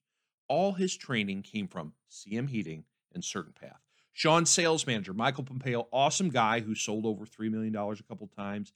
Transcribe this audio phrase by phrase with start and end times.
[0.48, 3.82] All his training came from CM Heating and Certain Path.
[4.14, 8.74] Sean's sales manager, Michael Pompeo, awesome guy who sold over $3 million a couple times.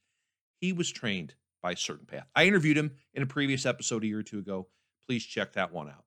[0.60, 2.28] He was trained by Certain Path.
[2.36, 4.68] I interviewed him in a previous episode a year or two ago.
[5.08, 6.06] Please check that one out.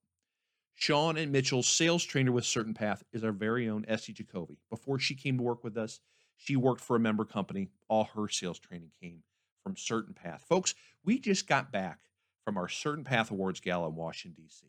[0.81, 4.59] Sean and Mitchell's sales trainer with Certain Path is our very own Essie Jacoby.
[4.71, 5.99] Before she came to work with us,
[6.37, 7.71] she worked for a member company.
[7.89, 9.25] All her sales training came
[9.65, 10.45] from Certain Path.
[10.49, 11.99] Folks, we just got back
[12.45, 14.69] from our Certain Path Awards Gala in Washington, D.C.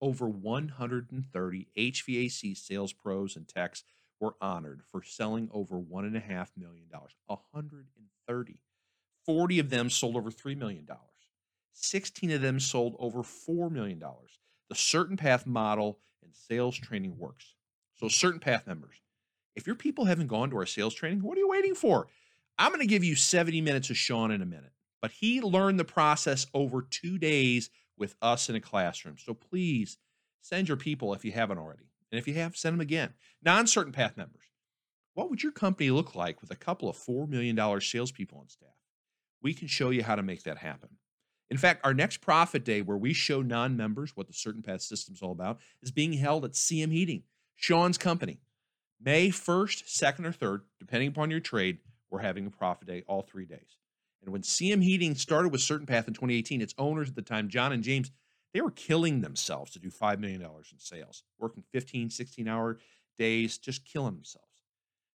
[0.00, 3.84] Over 130 HVAC sales pros and techs
[4.18, 6.88] were honored for selling over $1.5 million.
[7.26, 8.58] 130.
[9.24, 10.84] 40 of them sold over $3 million.
[11.72, 14.02] 16 of them sold over $4 million
[14.68, 17.54] the certain path model and sales training works.
[17.94, 18.96] So, certain path members,
[19.54, 22.08] if your people haven't gone to our sales training, what are you waiting for?
[22.58, 25.78] I'm going to give you 70 minutes of Sean in a minute, but he learned
[25.78, 29.16] the process over two days with us in a classroom.
[29.18, 29.98] So, please
[30.40, 31.84] send your people if you haven't already.
[32.10, 33.14] And if you have, send them again.
[33.42, 34.44] Non certain path members,
[35.14, 38.68] what would your company look like with a couple of $4 million salespeople on staff?
[39.42, 40.90] We can show you how to make that happen.
[41.54, 44.82] In fact, our next profit day, where we show non members what the Certain Path
[44.82, 47.22] system is all about, is being held at CM Heating,
[47.54, 48.40] Sean's company.
[49.00, 51.78] May 1st, 2nd, or 3rd, depending upon your trade,
[52.10, 53.76] we're having a profit day all three days.
[54.20, 57.48] And when CM Heating started with Certain Path in 2018, its owners at the time,
[57.48, 58.10] John and James,
[58.52, 62.80] they were killing themselves to do $5 million in sales, working 15, 16 hour
[63.16, 64.48] days, just killing themselves.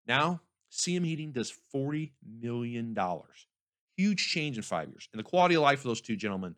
[0.06, 2.96] Now, CM Heating does $40 million
[3.98, 5.10] Huge change in five years.
[5.12, 6.56] And the quality of life for those two gentlemen,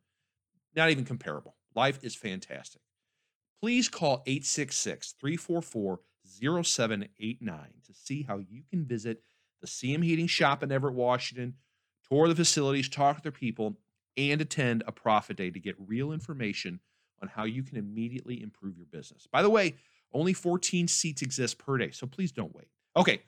[0.75, 1.55] not even comparable.
[1.75, 2.81] Life is fantastic.
[3.61, 5.99] Please call 866 344
[6.63, 9.21] 0789 to see how you can visit
[9.61, 11.55] the CM Heating shop in Everett, Washington,
[12.09, 13.77] tour the facilities, talk to their people,
[14.17, 16.79] and attend a profit day to get real information
[17.21, 19.27] on how you can immediately improve your business.
[19.31, 19.75] By the way,
[20.13, 22.67] only 14 seats exist per day, so please don't wait.
[22.95, 23.21] Okay,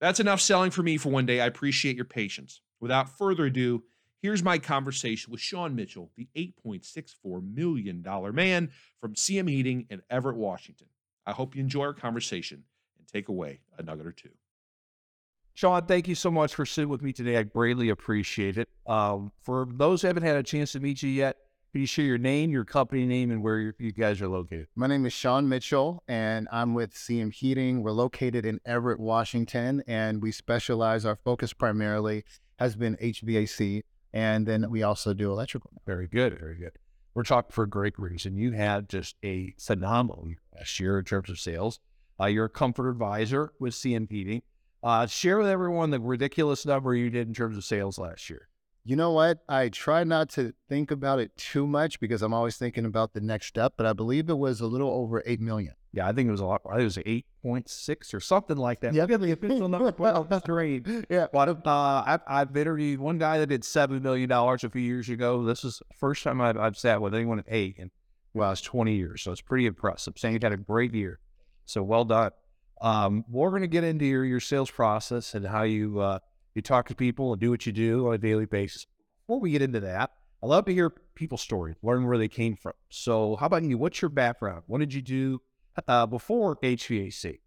[0.00, 1.40] that's enough selling for me for one day.
[1.40, 2.60] I appreciate your patience.
[2.84, 3.82] Without further ado,
[4.20, 10.36] here's my conversation with Sean Mitchell, the $8.64 million man from CM Heating in Everett,
[10.36, 10.88] Washington.
[11.24, 12.64] I hope you enjoy our conversation
[12.98, 14.28] and take away a nugget or two.
[15.54, 17.38] Sean, thank you so much for sitting with me today.
[17.38, 18.68] I greatly appreciate it.
[18.86, 21.38] Um, for those who haven't had a chance to meet you yet,
[21.72, 24.68] can you share your name, your company name, and where you guys are located?
[24.76, 27.82] My name is Sean Mitchell, and I'm with CM Heating.
[27.82, 32.24] We're located in Everett, Washington, and we specialize, our focus primarily
[32.58, 35.70] has been HVAC, and then we also do electrical.
[35.86, 36.72] Very good, very good.
[37.14, 38.36] We're talking for a great reason.
[38.36, 41.78] You had just a phenomenal last year in terms of sales.
[42.20, 44.42] Uh, you're a comfort advisor with CM Heating.
[44.82, 48.48] Uh, share with everyone the ridiculous number you did in terms of sales last year.
[48.84, 49.38] You know what?
[49.48, 53.20] I try not to think about it too much because I'm always thinking about the
[53.20, 55.74] next step, but I believe it was a little over 8 million.
[55.94, 56.60] Yeah, I think it was a lot.
[56.66, 58.94] I think it was 8.6 or something like that.
[59.04, 59.94] Yeah, the official number.
[59.96, 60.86] well, that's great.
[61.08, 61.28] Yeah.
[61.32, 65.44] But uh, I've, I've interviewed one guy that did $7 million a few years ago.
[65.44, 67.90] This is the first time I've, I've sat with anyone at 8 and
[68.32, 69.22] well, it's 20 years.
[69.22, 70.14] So it's pretty impressive.
[70.16, 71.20] Saying you had a great year.
[71.66, 72.32] So well done.
[72.80, 76.18] Um, we're going to get into your, your sales process and how you, uh,
[76.56, 78.86] you talk to people and do what you do on a daily basis.
[79.26, 80.10] Before we get into that,
[80.42, 82.72] I love to hear people's stories, learn where they came from.
[82.90, 83.78] So, how about you?
[83.78, 84.64] What's your background?
[84.66, 85.40] What did you do
[85.86, 87.40] uh, before HVAC?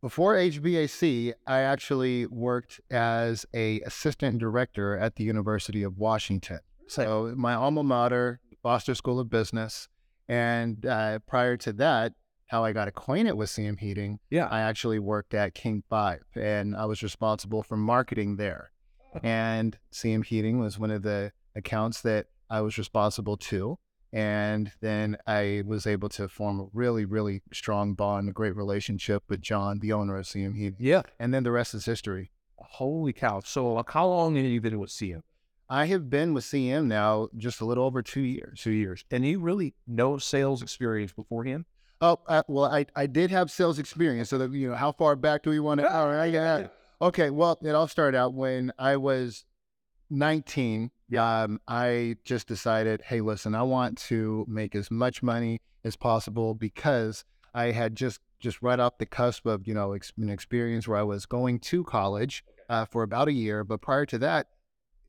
[0.00, 6.60] Before HVAC, I actually worked as a assistant director at the University of Washington.
[6.86, 9.88] So my alma mater, Foster School of Business,
[10.28, 12.12] and uh, prior to that,
[12.48, 14.46] how I got acquainted with CM Heating, Yeah.
[14.46, 18.70] I actually worked at King Five, and I was responsible for marketing there.
[19.22, 23.78] And CM Heating was one of the accounts that I was responsible to.
[24.14, 29.24] And then I was able to form a really, really strong bond, a great relationship
[29.28, 30.76] with John, the owner of CM.
[30.78, 31.02] Yeah.
[31.18, 32.30] And then the rest is history.
[32.56, 33.40] Holy cow.
[33.44, 35.22] So like, how long have you been with CM?
[35.68, 38.60] I have been with CM now just a little over two years.
[38.60, 39.04] Two years.
[39.10, 41.64] And you really no sales experience beforehand?
[42.00, 44.28] Oh, uh, well, I, I did have sales experience.
[44.28, 45.92] So that, you know, how far back do we want to?
[45.96, 46.68] All right, yeah.
[47.02, 49.44] Okay, well, it all started out when I was
[50.10, 50.90] 19.
[51.16, 56.54] Um, I just decided, hey, listen, I want to make as much money as possible
[56.54, 57.24] because
[57.54, 60.98] I had just just right off the cusp of you know ex- an experience where
[60.98, 64.48] I was going to college uh, for about a year, but prior to that,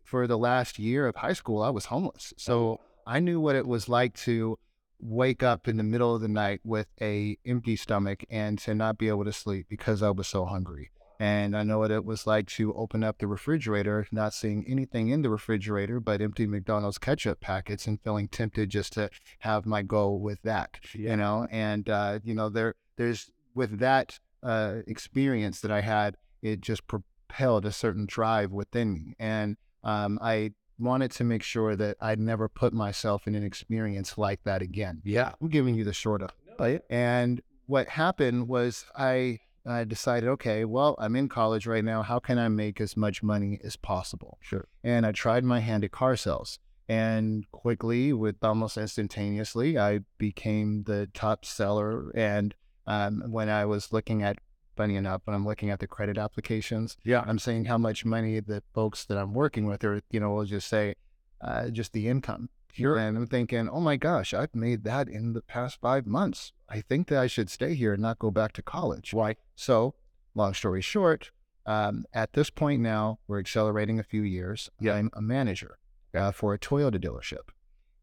[0.04, 2.34] for the last year of high school, I was homeless.
[2.38, 4.58] So I knew what it was like to
[5.00, 8.98] wake up in the middle of the night with a empty stomach and to not
[8.98, 10.92] be able to sleep because I was so hungry.
[11.20, 15.10] And I know what it was like to open up the refrigerator, not seeing anything
[15.10, 19.10] in the refrigerator but empty McDonald's ketchup packets and feeling tempted just to
[19.40, 20.80] have my go with that.
[20.94, 26.18] You know, and uh, you know, there there's with that uh, experience that I had,
[26.42, 29.16] it just propelled a certain drive within me.
[29.20, 34.18] And um, I wanted to make sure that I'd never put myself in an experience
[34.18, 35.02] like that again.
[35.04, 35.34] Yeah.
[35.42, 36.84] I'm giving you the short of it.
[36.90, 36.96] Yeah.
[36.96, 42.04] And what happened was I I decided, okay, well, I'm in college right now.
[42.04, 44.38] How can I make as much money as possible?
[44.42, 44.68] Sure.
[44.84, 46.60] And I tried my hand at car sales.
[46.88, 52.12] And quickly, with almost instantaneously, I became the top seller.
[52.14, 52.54] And
[52.86, 54.38] um, when I was looking at,
[54.78, 57.24] funny enough, when I'm looking at the credit applications, Yeah.
[57.26, 60.46] I'm seeing how much money the folks that I'm working with are, you know, will
[60.46, 60.96] just say,
[61.42, 62.50] uh, just the income.
[62.76, 62.98] Sure.
[62.98, 66.52] And I'm thinking, oh my gosh, I've made that in the past five months.
[66.68, 69.14] I think that I should stay here and not go back to college.
[69.14, 69.36] Why?
[69.56, 69.96] So,
[70.34, 71.32] long story short,
[71.66, 74.70] um, at this point now, we're accelerating a few years.
[74.80, 74.96] Yeah.
[74.96, 75.78] I'm a manager
[76.14, 77.50] uh, for a Toyota dealership.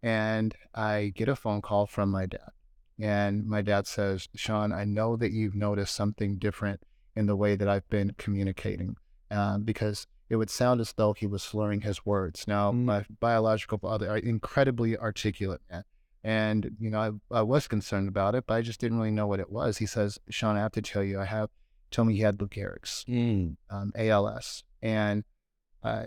[0.03, 2.51] And I get a phone call from my dad.
[2.99, 6.81] And my dad says, Sean, I know that you've noticed something different
[7.15, 8.97] in the way that I've been communicating
[9.31, 12.49] um, because it would sound as though he was slurring his words.
[12.49, 12.85] Now, Mm.
[12.87, 15.85] my biological father, are incredibly articulate man.
[16.25, 19.27] And, you know, I, I was concerned about it, but I just didn't really know
[19.27, 19.77] what it was.
[19.77, 21.51] He says, Sean, I have to tell you, I have,
[21.91, 23.57] told me he had Lou Gehrig's, Mm.
[23.69, 24.65] um, ALS.
[24.81, 25.25] And
[25.83, 26.07] uh,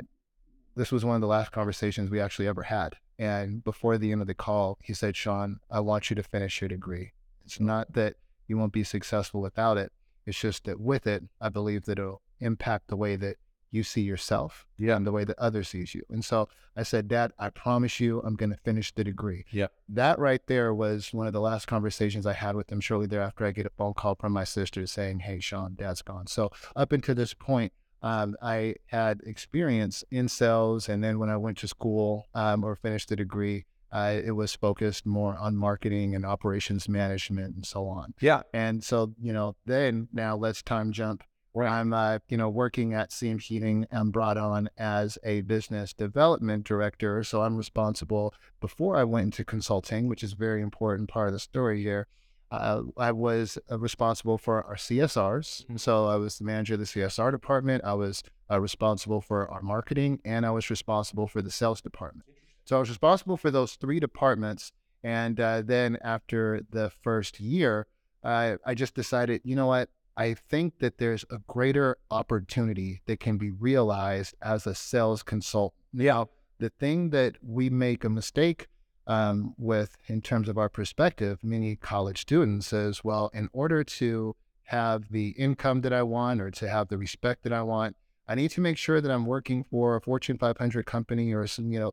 [0.76, 2.96] this was one of the last conversations we actually ever had.
[3.20, 6.62] And before the end of the call, he said, Sean, I want you to finish
[6.62, 7.12] your degree.
[7.46, 8.16] It's not that
[8.48, 9.92] you won't be successful without it.
[10.26, 13.36] It's just that with it, I believe that it'll impact the way that
[13.76, 14.96] you see yourself Yeah.
[14.96, 16.04] and the way that others sees you.
[16.10, 19.46] And so I said, Dad, I promise you I'm going to finish the degree.
[19.52, 19.68] Yeah.
[19.90, 23.46] That right there was one of the last conversations I had with him shortly thereafter.
[23.46, 26.28] I get a phone call from my sister saying, Hey, Sean, dad's gone.
[26.28, 30.90] So up until this point, um, I had experience in sales.
[30.90, 34.54] And then when I went to school um, or finished the degree, uh, it was
[34.56, 38.14] focused more on marketing and operations management and so on.
[38.20, 38.42] Yeah.
[38.54, 41.24] And so, you know, then now let's time jump.
[41.56, 43.88] Where I'm, uh, you know, working at CM Heating.
[43.90, 47.24] I'm brought on as a business development director.
[47.24, 51.34] So I'm responsible before I went into consulting, which is a very important part of
[51.34, 52.08] the story here.
[52.52, 55.66] Uh, I was uh, responsible for our CSRs.
[55.68, 55.80] Mhm.
[55.80, 57.86] So I was the manager of the CSR department.
[57.86, 58.22] I was
[58.52, 62.28] uh, responsible for our marketing and I was responsible for the sales department.
[62.66, 64.74] So I was responsible for those three departments.
[65.06, 67.88] And uh, then after the first year,
[68.26, 69.88] uh, I just decided, you know what?
[70.18, 75.82] I think that there's a greater opportunity that can be realized as a sales consultant.
[75.94, 76.26] Yeah.
[76.60, 78.68] The thing that we make a mistake
[79.08, 84.36] um, with in terms of our perspective, many college students is, well, in order to
[84.64, 88.36] have the income that I want or to have the respect that I want, I
[88.36, 91.80] need to make sure that I'm working for a Fortune 500 company or some, you
[91.80, 91.92] know,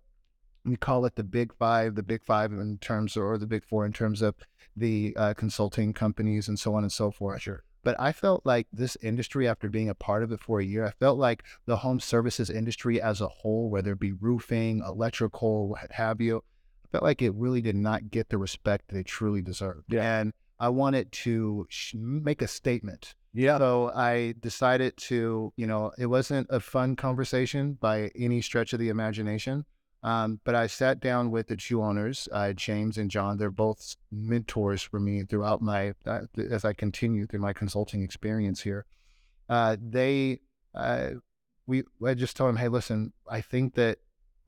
[0.65, 3.85] we call it the big five, the big five in terms or the big four
[3.85, 4.37] in terms of
[4.77, 7.43] the uh, consulting companies and so on and so forth.
[7.43, 7.65] Sure.
[7.85, 10.87] But I felt like this industry, after being a part of it for a year,
[10.87, 15.69] I felt like the home services industry as a whole, whether it be roofing, electrical,
[15.69, 16.45] what have you,
[16.85, 19.93] I felt like it really did not get the respect that it truly deserved.
[19.93, 20.21] Yeah.
[20.21, 23.15] And I wanted to sh- make a statement.
[23.35, 23.59] Yeah.
[23.59, 28.79] So I decided to, you know, it wasn't a fun conversation by any stretch of
[28.79, 29.65] the imagination.
[30.05, 33.39] Um, but I sat down with the two owners, uh, James and John.
[33.39, 38.63] They're both mentors for me throughout my, uh, as I continue through my consulting experience
[38.63, 38.85] here.
[39.49, 40.41] Uh, they,
[40.75, 41.11] uh,
[41.67, 43.99] we, I just told them, hey, listen, I think that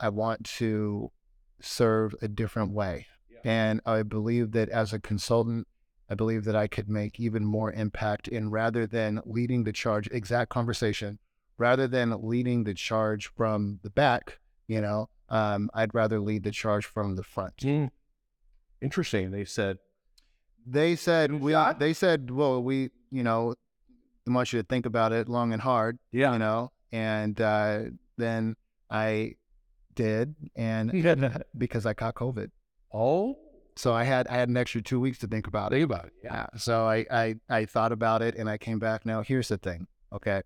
[0.00, 1.12] I want to
[1.61, 3.06] serve a different way.
[3.30, 3.38] Yeah.
[3.44, 5.68] And I believe that as a consultant,
[6.11, 10.08] I believe that I could make even more impact in rather than leading the charge,
[10.11, 11.18] exact conversation,
[11.58, 16.50] rather than leading the charge from the back, you know, um, I'd rather lead the
[16.50, 17.57] charge from the front.
[17.59, 17.90] Mm.
[18.81, 19.31] Interesting.
[19.31, 19.78] They said,
[20.66, 21.52] They said we.
[21.52, 21.78] shot.
[21.78, 23.54] They said, well, we, you know,
[24.28, 26.33] I want you to think about it long and hard, yeah.
[26.33, 27.81] you know, and uh,
[28.16, 28.57] then
[28.90, 29.37] I
[29.95, 30.90] did, and
[31.59, 32.50] because I caught COVID,
[32.93, 33.37] oh,
[33.76, 35.76] so I had I had an extra two weeks to think about it.
[35.76, 36.12] think about it.
[36.23, 36.33] Yeah.
[36.33, 36.59] Yeah.
[36.59, 39.04] So I, I I thought about it and I came back.
[39.04, 39.87] Now here's the thing.
[40.12, 40.43] Okay.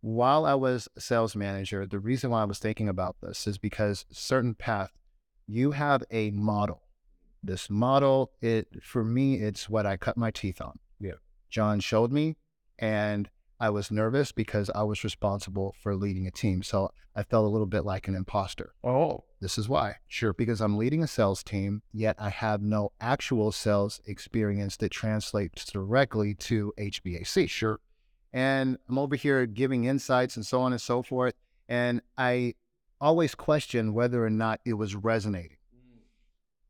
[0.00, 3.58] While I was a sales manager, the reason why I was thinking about this is
[3.58, 4.90] because certain path,
[5.46, 6.82] you have a model.
[7.42, 10.78] This model, it for me, it's what I cut my teeth on.
[11.00, 11.12] Yeah.
[11.50, 12.36] John showed me
[12.78, 13.28] and
[13.60, 16.62] I was nervous because I was responsible for leading a team.
[16.62, 18.72] So I felt a little bit like an imposter.
[18.84, 20.32] Oh, This is why sure.
[20.32, 25.64] because I'm leading a sales team, yet I have no actual sales experience that translates
[25.66, 27.48] directly to HVAC.
[27.50, 27.80] Sure.
[28.32, 31.34] And I'm over here giving insights and so on and so forth.
[31.68, 32.54] And I
[33.00, 35.58] always question whether or not it was resonating.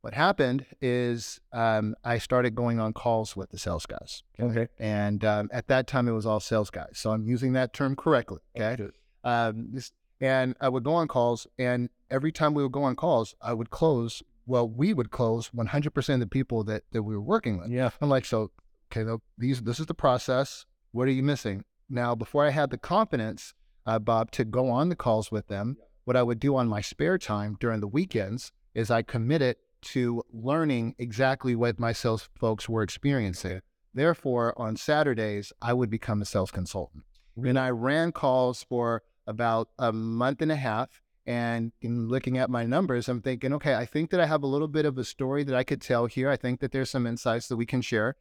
[0.00, 4.22] What happened is um, I started going on calls with the sales guys.
[4.38, 4.68] Okay.
[4.78, 6.92] And um, at that time, it was all sales guys.
[6.94, 8.38] So I'm using that term correctly.
[8.56, 8.90] Okay.
[9.24, 12.96] Um, this, and I would go on calls, and every time we would go on
[12.96, 14.22] calls, I would close.
[14.46, 17.70] Well, we would close 100% of the people that, that we were working with.
[17.70, 17.90] Yeah.
[18.00, 18.50] I'm like, so,
[18.90, 20.64] okay, these, this is the process.
[20.92, 21.64] What are you missing?
[21.90, 23.54] Now, before I had the confidence,
[23.86, 26.80] uh, Bob, to go on the calls with them, what I would do on my
[26.80, 32.68] spare time during the weekends is I committed to learning exactly what my sales folks
[32.68, 33.60] were experiencing.
[33.94, 37.04] Therefore, on Saturdays, I would become a sales consultant.
[37.36, 41.00] And I ran calls for about a month and a half.
[41.26, 44.46] And in looking at my numbers, I'm thinking, okay, I think that I have a
[44.46, 46.30] little bit of a story that I could tell here.
[46.30, 48.16] I think that there's some insights that we can share.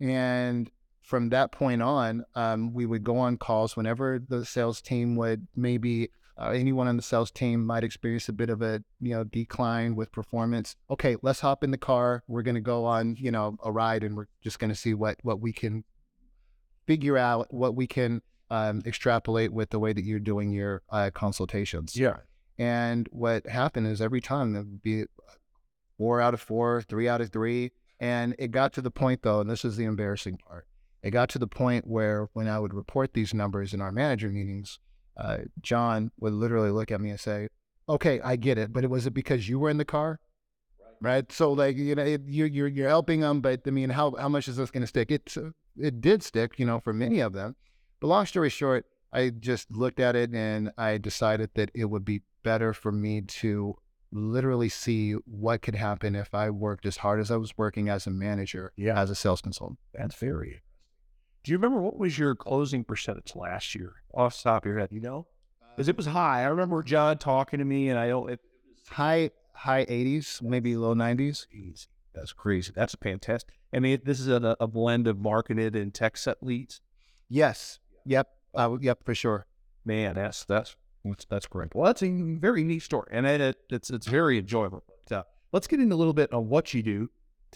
[0.00, 0.70] And
[1.06, 5.46] from that point on, um, we would go on calls whenever the sales team would
[5.54, 9.22] maybe uh, anyone on the sales team might experience a bit of a you know
[9.22, 10.74] decline with performance.
[10.90, 12.24] Okay, let's hop in the car.
[12.26, 14.94] We're going to go on you know a ride, and we're just going to see
[14.94, 15.84] what what we can
[16.88, 18.20] figure out, what we can
[18.50, 21.96] um, extrapolate with the way that you're doing your uh, consultations.
[21.96, 22.18] Yeah.
[22.58, 25.04] And what happened is every time there would be
[25.98, 27.72] four out of four, three out of three.
[27.98, 30.66] And it got to the point though, and this is the embarrassing part.
[31.06, 34.28] It got to the point where when I would report these numbers in our manager
[34.28, 34.80] meetings,
[35.16, 37.46] uh, John would literally look at me and say,
[37.88, 40.18] "Okay, I get it, but it was it because you were in the car,
[41.00, 41.30] right?
[41.30, 44.28] So like you know, it, you're you're you're helping them, but I mean, how how
[44.28, 45.12] much is this going to stick?
[45.12, 45.32] It
[45.76, 47.54] it did stick, you know, for many of them.
[48.00, 52.04] But long story short, I just looked at it and I decided that it would
[52.04, 53.76] be better for me to
[54.12, 58.06] literally see what could happen if I worked as hard as I was working as
[58.06, 59.00] a manager, Yeah.
[59.00, 59.78] as a sales consultant.
[59.94, 60.62] That's very.
[61.46, 64.80] Do you remember what was your closing percentage last year off the top of your
[64.80, 64.88] head?
[64.90, 65.28] You know?
[65.76, 66.40] Because it was high.
[66.40, 68.30] I remember John talking to me, and I don't.
[68.30, 68.40] It,
[68.88, 71.46] High high 80s, maybe low 90s.
[71.52, 71.86] Easy.
[72.14, 72.72] That's crazy.
[72.74, 73.54] That's fantastic.
[73.72, 76.80] I mean, this is a, a blend of marketed and tech set leads.
[77.28, 77.78] Yes.
[78.06, 78.28] Yep.
[78.54, 79.46] Would- yep, for sure.
[79.84, 80.74] Man, that's that's
[81.04, 81.76] that's, that's great.
[81.76, 84.82] Well, that's a very neat story, and it, it, it's it's very enjoyable.
[85.08, 85.22] But, uh,
[85.52, 87.10] let's get in a little bit on what you do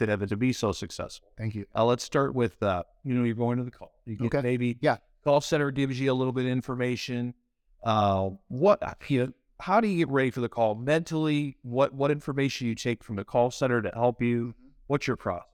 [0.07, 1.29] to to be so successful.
[1.37, 1.67] Thank you.
[1.75, 3.93] Uh, let's start with uh, you know, you're going to the call.
[4.07, 4.43] You get Okay.
[4.43, 4.97] maybe Yeah.
[5.25, 7.35] Call center gives you a little bit of information.
[7.85, 11.57] Uh, what you know, how do you get ready for the call mentally?
[11.63, 14.55] What what information you take from the call center to help you?
[14.87, 15.45] What's your process?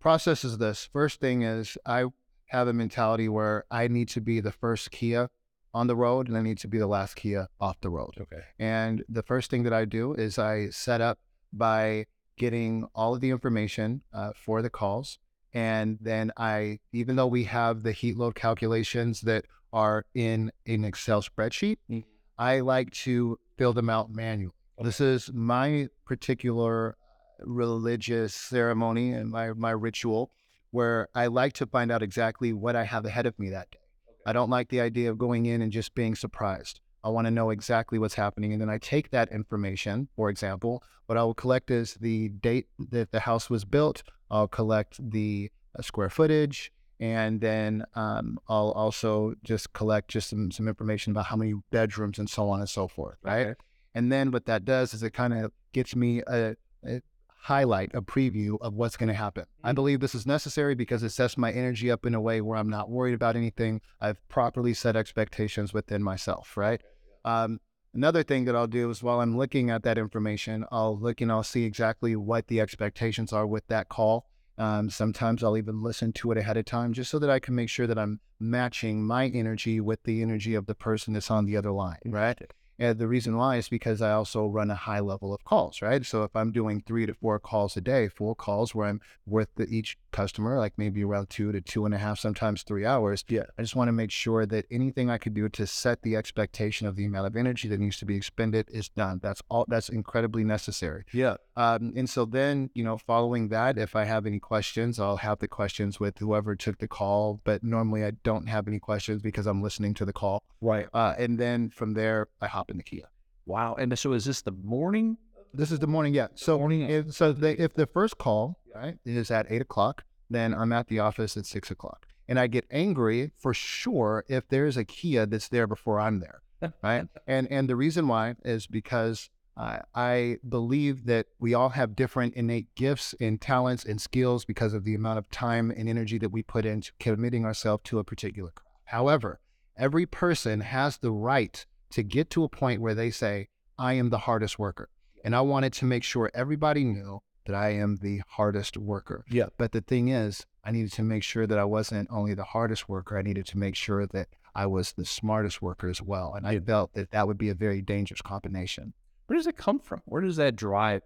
[0.00, 0.88] Process is this.
[0.92, 2.04] First thing is I
[2.46, 5.30] have a mentality where I need to be the first Kia
[5.74, 8.14] on the road and I need to be the last Kia off the road.
[8.20, 8.42] Okay.
[8.58, 11.18] And the first thing that I do is I set up
[11.52, 15.18] by getting all of the information uh, for the calls.
[15.54, 20.84] And then I, even though we have the heat load calculations that are in an
[20.84, 22.04] Excel spreadsheet, Mhm.
[22.38, 24.54] I like to fill them out manually.
[24.78, 26.96] This is my particular
[27.40, 30.30] religious ceremony and my, my ritual
[30.70, 33.78] where I like to find out exactly what I have ahead of me that day.
[34.26, 36.80] I don't like the idea of going in and just being surprised.
[37.06, 38.52] I want to know exactly what's happening.
[38.52, 42.66] And then I take that information, for example, what I will collect is the date
[42.90, 44.02] that the house was built.
[44.28, 46.72] I'll collect the uh, square footage.
[46.98, 52.18] And then um, I'll also just collect just some, some information about how many bedrooms
[52.18, 53.46] and so on and so forth, right?
[53.46, 53.54] Okay.
[53.94, 57.02] And then what that does is it kind of gets me a, a
[57.46, 59.44] highlight, a preview of what's going to happen.
[59.62, 62.58] I believe this is necessary because it sets my energy up in a way where
[62.58, 63.80] I'm not worried about anything.
[64.00, 66.82] I've properly set expectations within myself, right?
[67.26, 67.60] Um,
[67.92, 71.30] another thing that I'll do is while I'm looking at that information, I'll look and
[71.30, 74.26] I'll see exactly what the expectations are with that call.
[74.56, 77.54] Um, sometimes I'll even listen to it ahead of time just so that I can
[77.54, 81.44] make sure that I'm matching my energy with the energy of the person that's on
[81.44, 82.40] the other line, right?
[82.78, 86.04] And the reason why is because I also run a high level of calls, right?
[86.04, 89.48] So if I'm doing three to four calls a day, full calls where I'm with
[89.56, 93.24] the, each customer, like maybe around two to two and a half, sometimes three hours.
[93.28, 93.44] Yeah.
[93.58, 96.86] I just want to make sure that anything I could do to set the expectation
[96.86, 99.20] of the amount of energy that needs to be expended is done.
[99.22, 99.64] That's all.
[99.68, 101.04] That's incredibly necessary.
[101.12, 101.36] Yeah.
[101.56, 105.38] Um, and so then, you know, following that, if I have any questions, I'll have
[105.38, 107.40] the questions with whoever took the call.
[107.44, 110.42] But normally I don't have any questions because I'm listening to the call.
[110.60, 110.86] Right.
[110.92, 113.08] Uh, and then from there, I hop in the Kia.
[113.46, 113.74] Wow.
[113.78, 115.16] And so is this the morning?
[115.54, 116.28] This is the morning, yeah.
[116.34, 116.82] So morning.
[116.82, 120.88] if so, they, if the first call right is at eight o'clock, then I'm at
[120.88, 125.24] the office at six o'clock, and I get angry for sure if there's a Kia
[125.24, 126.42] that's there before I'm there,
[126.82, 127.06] right?
[127.26, 132.34] and and the reason why is because uh, I believe that we all have different
[132.34, 136.30] innate gifts and talents and skills because of the amount of time and energy that
[136.30, 138.76] we put into committing ourselves to a particular craft.
[138.84, 139.40] However,
[139.76, 143.48] every person has the right to get to a point where they say,
[143.78, 144.90] I am the hardest worker.
[145.24, 149.24] And I wanted to make sure everybody knew that I am the hardest worker.
[149.30, 149.46] Yeah.
[149.56, 152.88] But the thing is, I needed to make sure that I wasn't only the hardest
[152.88, 156.34] worker, I needed to make sure that I was the smartest worker as well.
[156.34, 158.94] And I felt that that would be a very dangerous combination.
[159.26, 160.02] Where does it come from?
[160.04, 161.02] Where does that drive?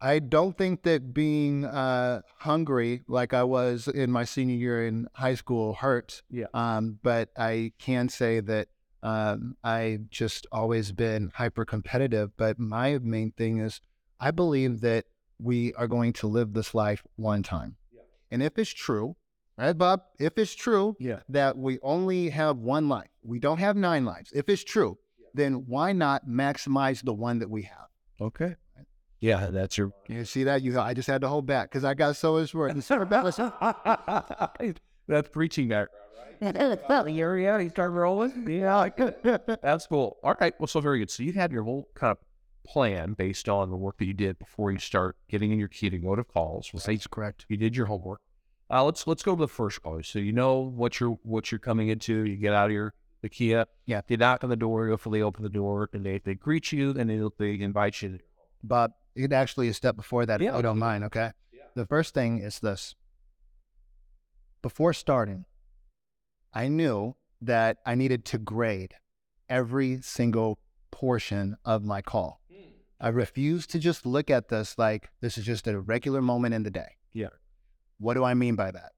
[0.00, 5.08] I don't think that being uh, hungry like I was in my senior year in
[5.14, 6.22] high school hurt.
[6.30, 6.46] Yeah.
[6.54, 8.68] Um, but I can say that
[9.02, 12.36] um, I just always been hyper competitive.
[12.36, 13.80] But my main thing is
[14.20, 15.06] I believe that
[15.40, 17.76] we are going to live this life one time.
[17.92, 18.02] Yeah.
[18.30, 19.16] And if it's true,
[19.56, 20.02] right, Bob?
[20.20, 21.20] If it's true Yeah.
[21.28, 24.30] that we only have one life, we don't have nine lives.
[24.32, 24.98] If it's true,
[25.34, 27.88] then why not maximize the one that we have?
[28.20, 28.56] Okay.
[29.20, 29.92] Yeah, that's your.
[30.06, 30.62] You see that?
[30.62, 32.72] You, I just had to hold back because I got so much work.
[35.08, 36.04] that's preaching background,
[36.40, 36.40] right?
[36.40, 38.46] Yeah, he started rolling.
[38.48, 38.88] Yeah,
[39.62, 40.18] that's cool.
[40.22, 40.54] All right.
[40.60, 41.10] Well, so very good.
[41.10, 42.18] So you had your whole kind of
[42.64, 45.90] plan based on the work that you did before you start getting in your Kia
[45.90, 46.70] to go to calls.
[46.72, 47.46] Well, That's correct.
[47.48, 48.20] you did your homework.
[48.70, 50.00] Uh, let's let's go to the first call.
[50.02, 52.24] So you know what you're what you're coming into.
[52.24, 53.66] You get out of your the Kia.
[53.86, 54.02] Yeah.
[54.06, 54.88] They knock on the door.
[54.88, 58.18] Hopefully open the door, and they, they greet you, and they they invite you.
[58.62, 60.50] Bob, it actually a step before that, Yeah.
[60.50, 61.32] if you don't mind, okay?
[61.52, 61.62] Yeah.
[61.74, 62.94] The first thing is this.
[64.62, 65.44] Before starting,
[66.52, 68.94] I knew that I needed to grade
[69.48, 70.58] every single
[70.90, 72.40] portion of my call.
[72.52, 72.70] Hmm.
[73.00, 76.64] I refused to just look at this like this is just a regular moment in
[76.64, 76.96] the day.
[77.12, 77.28] Yeah.
[77.98, 78.92] What do I mean by that?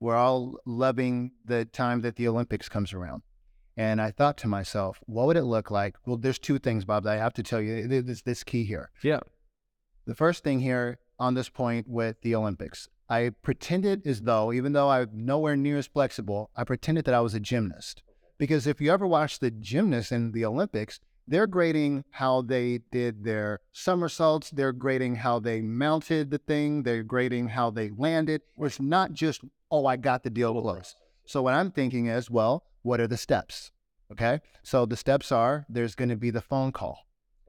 [0.00, 3.22] We're all loving the time that the Olympics comes around.
[3.76, 5.96] And I thought to myself, what would it look like?
[6.06, 7.86] Well, there's two things, Bob, that I have to tell you.
[7.86, 8.90] This this key here.
[9.02, 9.20] Yeah.
[10.06, 14.72] The first thing here on this point with the Olympics, I pretended as though, even
[14.72, 18.02] though I'm nowhere near as flexible, I pretended that I was a gymnast.
[18.38, 23.24] Because if you ever watch the gymnasts in the Olympics, they're grading how they did
[23.24, 28.42] their somersaults, they're grading how they mounted the thing, they're grading how they landed.
[28.58, 30.94] It's not just, oh, I got the deal close.
[31.24, 33.72] So what I'm thinking is, well, what are the steps?
[34.12, 34.40] Okay.
[34.62, 37.06] So the steps are there's going to be the phone call,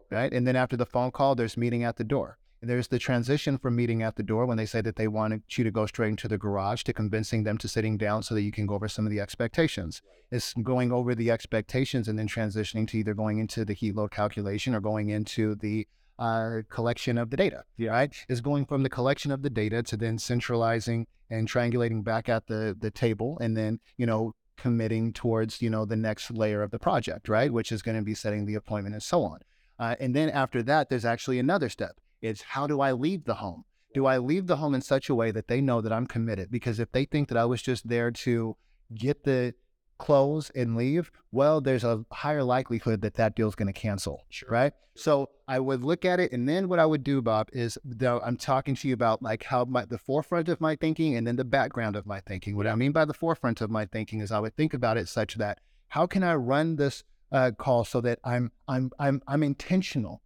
[0.09, 0.33] right?
[0.33, 2.39] And then after the phone call, there's meeting at the door.
[2.59, 5.43] And there's the transition from meeting at the door when they say that they wanted
[5.55, 8.41] you to go straight into the garage to convincing them to sitting down so that
[8.41, 10.01] you can go over some of the expectations.
[10.31, 14.09] It's going over the expectations and then transitioning to either going into the heat load
[14.09, 17.63] calculation or going into the uh, collection of the data.
[17.77, 17.91] Yeah.
[17.91, 18.15] Right?
[18.27, 22.47] Is going from the collection of the data to then centralizing and triangulating back at
[22.47, 26.71] the the table and then, you know, committing towards, you know, the next layer of
[26.71, 27.51] the project, right?
[27.51, 29.39] Which is going to be setting the appointment and so on.
[29.79, 31.97] Uh, and then after that, there's actually another step.
[32.21, 33.63] It's how do I leave the home?
[33.93, 36.51] Do I leave the home in such a way that they know that I'm committed?
[36.51, 38.57] Because if they think that I was just there to
[38.93, 39.53] get the
[39.97, 44.49] close and leave, well, there's a higher likelihood that that deal's going to cancel, Sure.
[44.49, 44.73] right?
[44.95, 48.19] So I would look at it, and then what I would do, Bob, is though
[48.23, 51.35] I'm talking to you about like how my the forefront of my thinking and then
[51.35, 52.55] the background of my thinking.
[52.55, 55.07] What I mean by the forefront of my thinking is I would think about it
[55.07, 59.43] such that how can I run this uh, call so that I'm I'm I'm I'm
[59.43, 60.21] intentional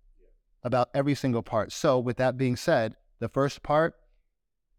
[0.63, 1.71] about every single part.
[1.73, 3.95] So with that being said, the first part,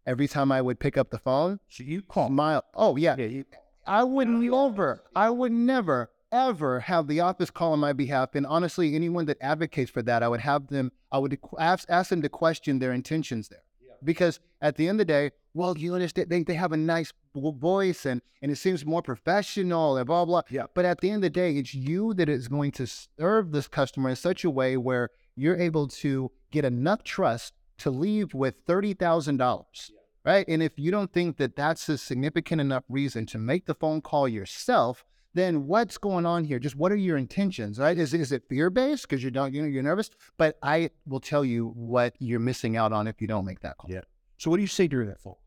[0.07, 2.27] every time I would pick up the phone, So you call.
[2.29, 2.63] smile.
[2.73, 3.25] Oh yeah, Yeah.
[3.27, 3.45] You,
[3.85, 8.35] I wouldn't never, I would never, ever have the office call on my behalf.
[8.35, 12.09] And honestly, anyone that advocates for that, I would have them, I would ask, ask
[12.09, 13.63] them to question their intentions there.
[14.03, 17.13] Because at the end of the day, well, you understand, they, they have a nice
[17.35, 20.41] voice and, and it seems more professional and blah, blah.
[20.49, 20.65] Yeah.
[20.73, 23.67] But at the end of the day, it's you that is going to serve this
[23.67, 28.55] customer in such a way where you're able to get enough trust to leave with
[28.67, 29.91] thirty thousand dollars,
[30.25, 30.45] right?
[30.47, 34.01] And if you don't think that that's a significant enough reason to make the phone
[34.01, 36.59] call yourself, then what's going on here?
[36.59, 37.97] Just what are your intentions, right?
[37.97, 40.09] Is is it fear based because you don't you know you're nervous?
[40.37, 43.77] But I will tell you what you're missing out on if you don't make that
[43.77, 43.89] call.
[43.91, 44.01] Yeah.
[44.37, 45.33] So what do you say during that phone?
[45.33, 45.43] Call?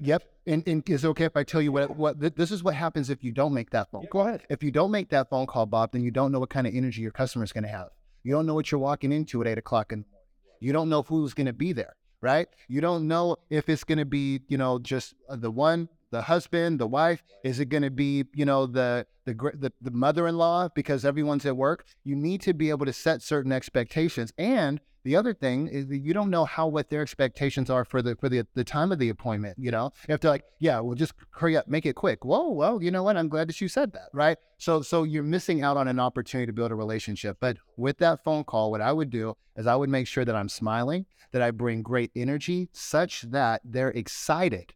[0.00, 0.22] Yep.
[0.46, 2.74] And, and is it okay if I tell you what what th- this is what
[2.74, 4.06] happens if you don't make that phone?
[4.10, 4.42] Go ahead.
[4.48, 6.74] If you don't make that phone call, Bob, then you don't know what kind of
[6.74, 7.88] energy your customer is going to have.
[8.22, 10.28] You don't know what you're walking into at eight o'clock in the morning.
[10.60, 12.48] You don't know who's going to be there, right?
[12.68, 16.22] You don't know if it's going to be, you know, just uh, the one, the
[16.22, 17.22] husband, the wife.
[17.44, 21.56] Is it going to be, you know, the the the, the mother-in-law because everyone's at
[21.56, 21.84] work?
[22.02, 24.32] You need to be able to set certain expectations.
[24.38, 28.00] And the other thing is that you don't know how what their expectations are for
[28.02, 29.56] the for the the time of the appointment.
[29.58, 32.24] You know, you have to like, yeah, well, just hurry up, make it quick.
[32.24, 33.16] Whoa, well, you know what?
[33.16, 34.38] I'm glad that you said that, right?
[34.58, 37.36] So so you're missing out on an opportunity to build a relationship.
[37.38, 40.34] But with that phone call, what I would do is I would make sure that
[40.34, 44.72] I'm smiling, that I bring great energy, such that they're excited.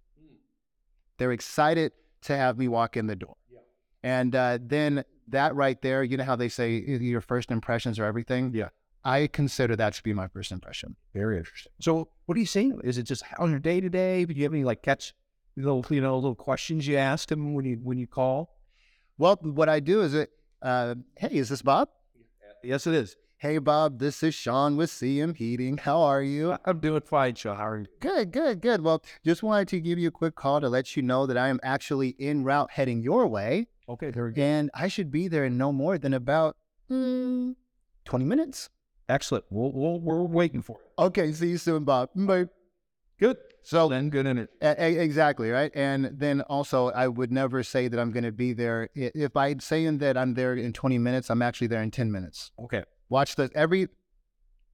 [1.17, 3.37] They're excited to have me walk in the door.
[4.03, 8.05] And uh, then that right there, you know how they say your first impressions are
[8.05, 8.53] everything.
[8.55, 8.69] Yeah.
[9.09, 10.97] I consider that to be my first impression.
[11.15, 11.73] Very interesting.
[11.81, 12.81] So what are you saying?
[12.85, 14.25] Is it just how's your day today?
[14.27, 15.15] Do you have any like catch
[15.57, 18.39] little you know little questions you ask them when you when you call?
[19.17, 20.31] Well, what I do is it,
[20.63, 21.89] uh, hey, is this Bob?
[22.63, 23.17] Yes, it is.
[23.39, 25.79] Hey, Bob, this is Sean with CM Heating.
[25.79, 26.57] How are you?
[26.65, 27.57] I'm doing fine, Sean.
[27.57, 27.87] How are you?
[28.01, 28.83] Good, good, good.
[28.83, 31.49] Well, just wanted to give you a quick call to let you know that I
[31.49, 34.43] am actually en route heading your way, Okay, very good.
[34.43, 36.57] and I should be there in no more than about
[36.91, 37.55] mm,
[38.05, 38.69] 20 minutes.
[39.09, 39.45] Excellent.
[39.51, 41.01] We'll, we'll, we're waiting for it.
[41.03, 42.11] Okay, see you soon, Bob.
[42.15, 42.47] Bye.
[43.19, 43.37] Good.
[43.63, 44.51] So, Then good in it.
[44.63, 48.33] E- e- exactly right and then also i would never say that i'm going to
[48.33, 51.91] be there if i'm saying that i'm there in 20 minutes i'm actually there in
[51.91, 52.83] 10 minutes Okay.
[53.11, 53.89] watch the every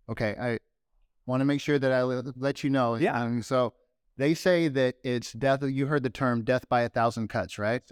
[0.08, 0.58] okay i
[1.26, 3.20] want to make sure that i let you know Yeah.
[3.20, 3.72] Um, so
[4.16, 7.82] they say that it's death you heard the term death by a thousand cuts right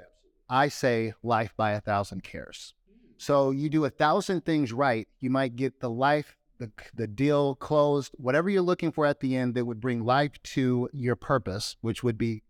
[0.48, 2.74] i say life by a thousand cares
[3.22, 7.54] so you do a thousand things right you might get the life the, the deal
[7.54, 11.76] closed whatever you're looking for at the end that would bring life to your purpose
[11.80, 12.42] which would be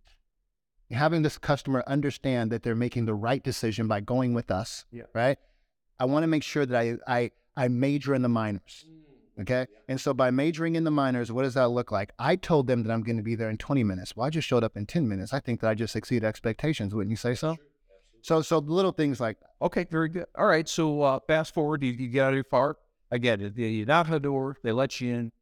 [0.90, 5.04] having this customer understand that they're making the right decision by going with us Yeah.
[5.14, 5.38] right?
[5.98, 9.66] I want to make sure that i i i major in the minors mm, okay?
[9.88, 12.12] and so by majoring in the minors what does that look like?
[12.18, 14.16] I told them that i'm going to be there in 20 minutes.
[14.16, 15.32] Well i just showed up in 10 minutes.
[15.34, 17.56] I think that i just exceeded expectations wouldn't you say so
[18.22, 20.26] so so little things like that Okay, very good.
[20.36, 20.68] All right.
[20.68, 22.78] So uh, fast forward, you, you get out of your car.
[23.12, 25.32] Again, you knock on the door, they let you in,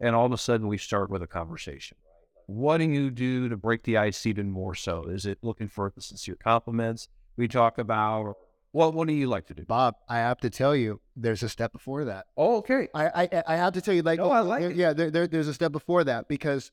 [0.00, 1.98] and all of a sudden we start with a conversation.
[2.46, 5.02] What do you do to break the ice even more so?
[5.04, 8.36] Is it looking for the sincere compliments we talk about?
[8.72, 9.64] What What do you like to do?
[9.64, 12.88] bob i have to tell you there's a step before that Oh, okay.
[12.94, 14.76] i i, I have to tell you like No, I like there- it.
[14.76, 16.70] yeah there, there, there's a step before that because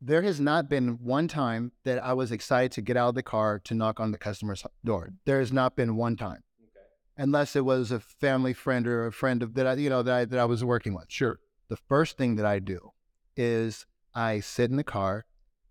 [0.00, 3.22] there has not been one time that i was excited to get out of the
[3.22, 6.42] car to knock on the customer's door there has not been one time
[7.16, 10.14] unless it was a family friend or a friend of that I, you know that
[10.14, 11.38] I, that I was working with Sure.
[11.68, 12.90] the first thing that I do
[13.36, 15.26] is I sit in the car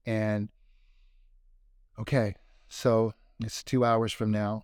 [0.05, 0.49] and
[1.99, 2.35] okay,
[2.67, 4.63] so it's two hours from now.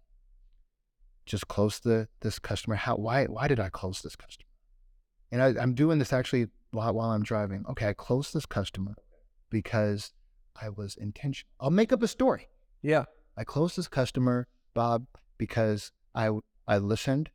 [1.25, 2.75] Just close the this customer.
[2.75, 4.49] How why why did I close this customer?
[5.31, 7.65] And I, I'm doing this actually while while I'm driving.
[7.69, 8.95] Okay, I close this customer
[9.49, 10.13] because
[10.59, 11.49] I was intentional.
[11.59, 12.49] I'll make up a story.
[12.81, 13.05] Yeah.
[13.37, 15.05] I closed this customer, Bob,
[15.37, 16.29] because I
[16.67, 17.29] I listened,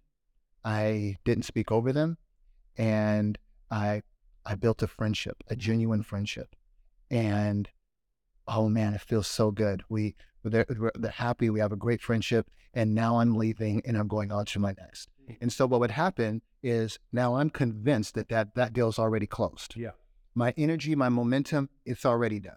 [0.64, 2.18] I didn't speak over them,
[2.76, 3.38] and
[3.70, 4.02] I
[4.44, 6.56] I built a friendship, a genuine friendship,
[7.10, 7.68] and
[8.48, 9.84] oh man, it feels so good.
[9.88, 11.50] We they're, they're happy.
[11.50, 14.74] We have a great friendship, and now I'm leaving and I'm going on to my
[14.78, 15.10] next.
[15.28, 15.36] Mm.
[15.42, 19.76] And so what would happen is now I'm convinced that that that deal's already closed.
[19.76, 19.90] Yeah.
[20.34, 22.56] My energy, my momentum, it's already done.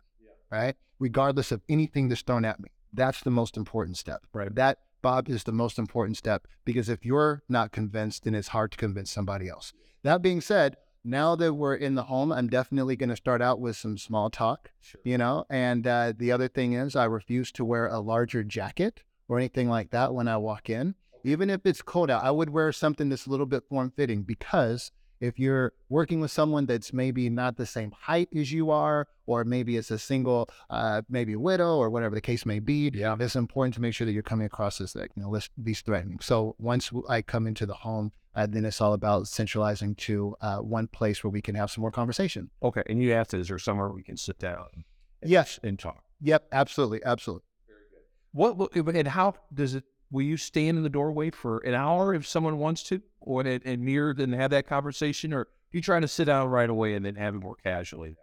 [0.52, 0.76] Right.
[1.00, 4.22] Regardless of anything that's thrown at me, that's the most important step.
[4.34, 4.54] Right.
[4.54, 8.72] That Bob is the most important step because if you're not convinced, then it's hard
[8.72, 9.74] to convince somebody else.
[10.04, 13.60] That being said, now that we're in the home, I'm definitely going to start out
[13.60, 15.02] with some small talk, Sure.
[15.04, 15.46] you know.
[15.50, 19.68] And uh, the other thing is, I refuse to wear a larger jacket or anything
[19.68, 20.96] like that when I walk in.
[21.26, 24.24] Even if it's cold out, I would wear something that's a little bit form fitting
[24.24, 24.92] because
[25.24, 29.46] if you're working with someone that's maybe not the same height as you are, or
[29.46, 33.16] maybe it's a single, uh, maybe widow, or whatever the case may be, Yeah.
[33.20, 35.86] it's important to make sure that you're coming across as like, you know, less, least
[35.86, 36.20] threatening.
[36.22, 40.58] So once I come into the home, uh, then it's all about centralizing to uh,
[40.58, 42.50] one place where we can have some more conversation.
[42.62, 42.84] Okay.
[42.90, 44.84] And you asked, is there somewhere we can sit down and,
[45.24, 45.60] Yes.
[45.64, 46.04] and talk?
[46.20, 46.48] Yep.
[46.52, 47.02] Absolutely.
[47.06, 47.46] Absolutely.
[47.68, 48.90] Very good.
[48.90, 49.84] What and how does it?
[50.14, 53.66] Will you stand in the doorway for an hour if someone wants to, or and,
[53.66, 56.94] and mirror and have that conversation, or are you try to sit down right away
[56.94, 58.16] and then have it more casually?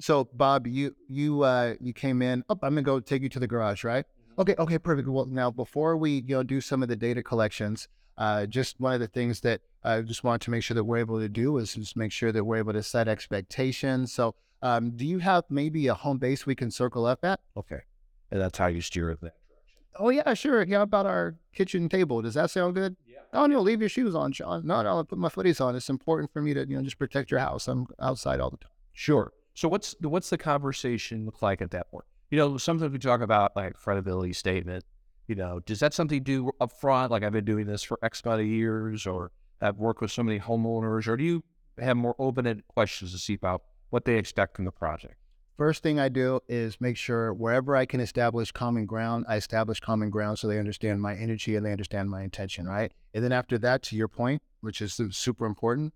[0.00, 2.44] So Bob, you you uh you came in.
[2.48, 4.06] Oh, I'm gonna go take you to the garage, right?
[4.38, 5.06] Okay, okay, perfect.
[5.06, 8.94] Well, now before we you know do some of the data collections, uh, just one
[8.94, 11.58] of the things that I just want to make sure that we're able to do
[11.58, 14.14] is just make sure that we're able to set expectations.
[14.14, 17.40] So, um, do you have maybe a home base we can circle up at?
[17.54, 17.80] Okay.
[18.30, 19.20] And that's how you steer it.
[19.20, 19.32] Then.
[19.98, 20.62] Oh yeah, sure.
[20.62, 22.22] Yeah, about our kitchen table.
[22.22, 22.96] Does that sound good?
[23.06, 23.18] Yeah.
[23.32, 24.66] Oh no, leave your shoes on, Sean.
[24.66, 25.74] No, no, I'll put my footies on.
[25.74, 27.68] It's important for me to you know just protect your house.
[27.68, 28.70] I'm outside all the time.
[28.92, 29.32] Sure.
[29.54, 32.04] So what's the, what's the conversation look like at that point?
[32.30, 34.84] You know, sometimes we talk about like credibility statement.
[35.26, 37.10] You know, does that something do up front?
[37.10, 40.22] Like I've been doing this for X amount of years, or I've worked with so
[40.22, 41.44] many homeowners, or do you
[41.78, 45.16] have more open-ended questions to see about what they expect from the project?
[45.58, 49.80] First thing I do is make sure wherever I can establish common ground, I establish
[49.80, 52.92] common ground so they understand my energy and they understand my intention, right?
[53.12, 55.94] And then after that, to your point, which is super important,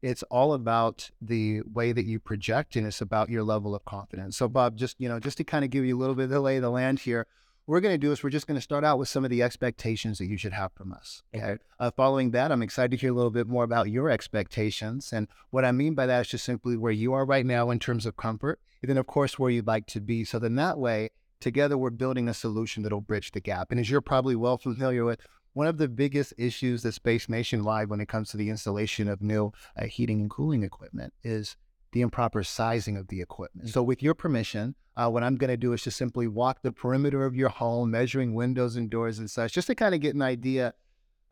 [0.00, 4.38] it's all about the way that you project and it's about your level of confidence.
[4.38, 6.30] So, Bob, just you know, just to kind of give you a little bit of
[6.30, 7.26] the lay of the land here,
[7.66, 9.42] we're going to do is we're just going to start out with some of the
[9.42, 11.22] expectations that you should have from us.
[11.34, 11.58] Okay.
[11.78, 15.12] Uh, following that, I'm excited to hear a little bit more about your expectations.
[15.12, 17.78] And what I mean by that is just simply where you are right now in
[17.78, 20.24] terms of comfort, and then, of course, where you'd like to be.
[20.24, 23.70] So then that way, together, we're building a solution that'll bridge the gap.
[23.70, 25.20] And as you're probably well familiar with,
[25.54, 29.20] one of the biggest issues that's faced nationwide when it comes to the installation of
[29.20, 31.56] new uh, heating and cooling equipment is
[31.92, 33.68] the improper sizing of the equipment.
[33.68, 36.72] So, with your permission, uh, what I'm going to do is just simply walk the
[36.72, 40.14] perimeter of your home, measuring windows and doors and such, just to kind of get
[40.14, 40.74] an idea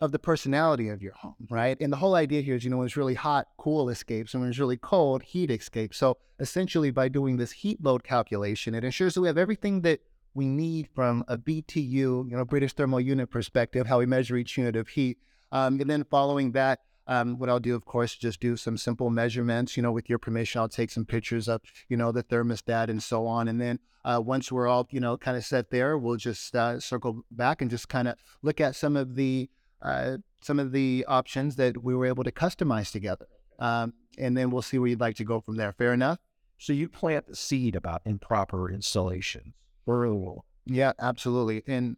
[0.01, 1.77] of the personality of your home, right?
[1.81, 4.41] And the whole idea here is, you know, when it's really hot, cool escapes, and
[4.41, 5.99] when it's really cold, heat escapes.
[5.99, 10.01] So, essentially, by doing this heat load calculation, it ensures that we have everything that
[10.35, 14.57] we need from a BTU, you know, British thermal unit perspective, how we measure each
[14.57, 15.19] unit of heat.
[15.53, 18.77] Um, and then following that, um, what I'll do, of course, is just do some
[18.77, 19.77] simple measurements.
[19.77, 23.03] You know, with your permission, I'll take some pictures of, you know, the thermostat and
[23.03, 23.49] so on.
[23.49, 26.79] And then uh, once we're all, you know, kind of set there, we'll just uh,
[26.79, 29.51] circle back and just kind of look at some of the
[29.83, 33.27] uh, some of the options that we were able to customize together.
[33.59, 35.73] Um, and then we'll see where you'd like to go from there.
[35.73, 36.19] Fair enough?
[36.59, 39.55] So you plant the seed about improper installations
[39.89, 40.37] early.
[40.65, 41.65] Yeah, absolutely.
[41.67, 41.97] And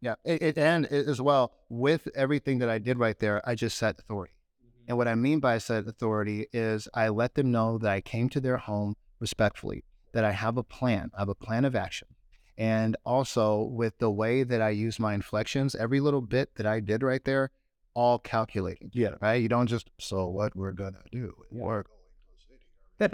[0.00, 3.54] yeah, it, it, and it, as well with everything that I did right there, I
[3.54, 4.32] just set authority.
[4.90, 8.28] And what I mean by said authority is I let them know that I came
[8.30, 12.08] to their home respectfully, that I have a plan, I have a plan of action.
[12.58, 16.80] And also with the way that I use my inflections, every little bit that I
[16.80, 17.52] did right there,
[17.94, 18.90] all calculated.
[18.92, 19.10] Yeah.
[19.20, 19.40] Right?
[19.40, 21.62] You don't just, so what we're going to do, Yeah.
[21.62, 21.84] we're
[22.98, 23.12] going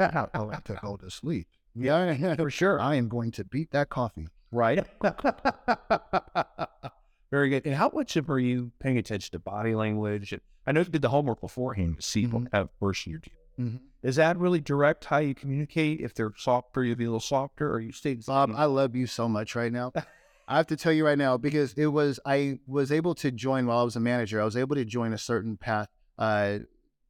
[0.65, 1.47] to go to sleep.
[1.75, 2.81] Yeah, for sure.
[2.81, 4.29] I am going to beat that coffee.
[4.51, 4.83] Right.
[7.31, 7.67] Very good.
[7.67, 10.35] And how much of are you paying attention to body language?
[10.67, 12.51] I know you did the homework beforehand to see what Mhm.
[12.51, 13.79] kind of person you're dealing Mm-hmm.
[14.03, 16.01] Is that really direct how you communicate?
[16.01, 18.51] If they're softer, you'll be a little softer, or you stay the Bob?
[18.55, 19.93] I love you so much right now.
[20.49, 23.65] I have to tell you right now because it was I was able to join
[23.67, 24.43] while I was a manager.
[24.43, 25.89] I was able to join a certain path.
[26.19, 26.59] Uh,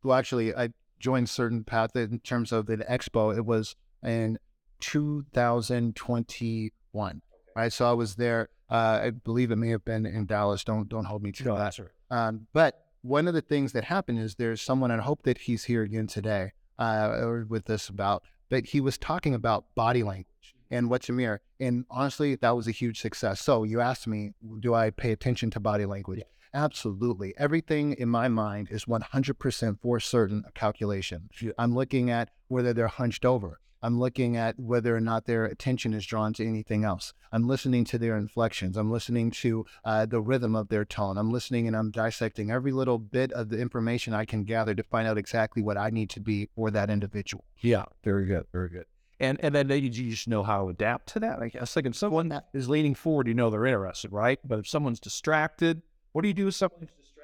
[0.05, 0.69] well, actually, I
[1.01, 3.37] joined certain path in terms of an expo.
[3.37, 3.75] It was
[4.05, 4.39] in
[4.81, 7.23] 2021,
[7.57, 7.73] right?
[7.73, 8.49] So I was there.
[8.71, 10.65] Uh, I believe it may have been in Dallas.
[10.65, 11.65] Don't don't hold me to No, that.
[11.65, 11.89] that's right.
[12.11, 15.39] Um, but one of the things that happened is there's someone, and I hope that
[15.39, 20.03] he's here again today, uh, or with us about, but he was talking about body
[20.03, 21.41] language and what's Amir.
[21.61, 23.41] And honestly, that was a huge success.
[23.41, 26.23] So you asked me, do I pay attention to body language?
[26.53, 27.35] Absolutely.
[27.37, 31.29] Everything in my mind is 100% for certain a calculation.
[31.41, 31.53] Yeah.
[31.59, 33.61] I'm looking at whether they're hunched over.
[33.87, 37.13] I'm looking at whether or not their attention is drawn to anything else.
[37.31, 38.77] I'm listening to their inflections.
[38.77, 41.17] I'm listening to uh, the rhythm of their tone.
[41.17, 44.83] I'm listening and I'm dissecting every little bit of the information I can gather to
[44.83, 47.45] find out exactly what I need to be for that individual.
[47.61, 48.87] Yeah, very good, very good.
[49.21, 51.41] And and then you just know how to adapt to that.
[51.41, 54.41] I guess like if someone is leaning forward, you know they're interested, right?
[54.45, 57.17] But if someone's distracted, what do you do if someone's distracted?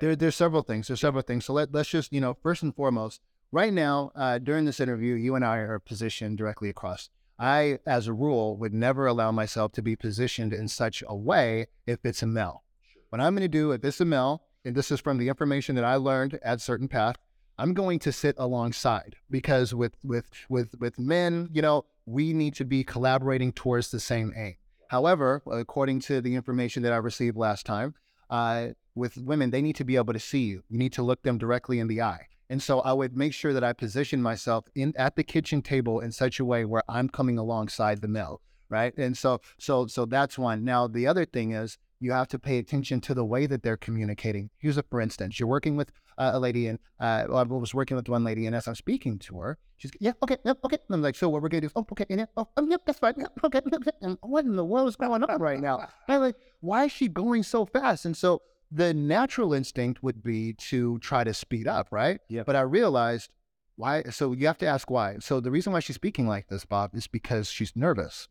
[0.00, 0.88] There, there's several things.
[0.88, 1.44] There's several things.
[1.44, 3.20] So let, let's just, you know, first and foremost,
[3.52, 7.10] right now, uh, during this interview, you and I are positioned directly across.
[7.38, 11.66] I, as a rule, would never allow myself to be positioned in such a way
[11.86, 12.64] if it's a male.
[13.10, 15.74] What I'm going to do if it's a male, and this is from the information
[15.76, 17.16] that I learned at certain path,
[17.58, 22.54] I'm going to sit alongside because with with with with men, you know, we need
[22.54, 24.56] to be collaborating towards the same aim.
[24.88, 27.94] However, according to the information that I received last time,
[28.30, 30.62] uh, with women, they need to be able to see you.
[30.68, 32.26] You need to look them directly in the eye.
[32.52, 36.00] And so I would make sure that I position myself in at the kitchen table
[36.00, 38.92] in such a way where I'm coming alongside the male, right?
[38.98, 40.62] And so so so that's one.
[40.62, 43.78] Now the other thing is you have to pay attention to the way that they're
[43.78, 44.50] communicating.
[44.58, 47.96] Here's a for instance: you're working with uh, a lady, and uh, I was working
[47.96, 50.76] with one lady, and as I'm speaking to her, she's yeah, okay, yep, okay.
[50.88, 51.70] And I'm like, so what we're gonna do?
[51.74, 53.14] Oh, okay, yeah, oh, um, yep, that's fine.
[53.16, 53.90] Yep, okay, okay.
[54.02, 55.88] And what in the world is going on right now?
[56.06, 58.04] I'm like, why is she going so fast?
[58.04, 62.20] And so the natural instinct would be to try to speed up, right?
[62.28, 62.46] Yep.
[62.46, 63.30] But I realized
[63.76, 64.02] why.
[64.04, 65.16] So you have to ask why.
[65.20, 68.28] So the reason why she's speaking like this, Bob, is because she's nervous.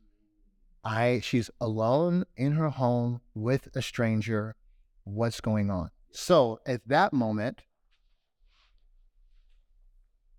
[0.83, 4.55] I she's alone in her home with a stranger.
[5.03, 5.91] What's going on?
[6.11, 7.61] So at that moment,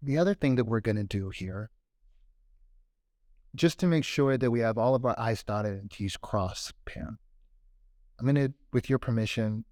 [0.03, 1.71] the other thing that we're going to do here,
[3.55, 6.73] just to make sure that we have all of our I's dotted and T's crossed,
[6.85, 7.19] Pam,
[8.19, 9.65] I'm going to, with your permission,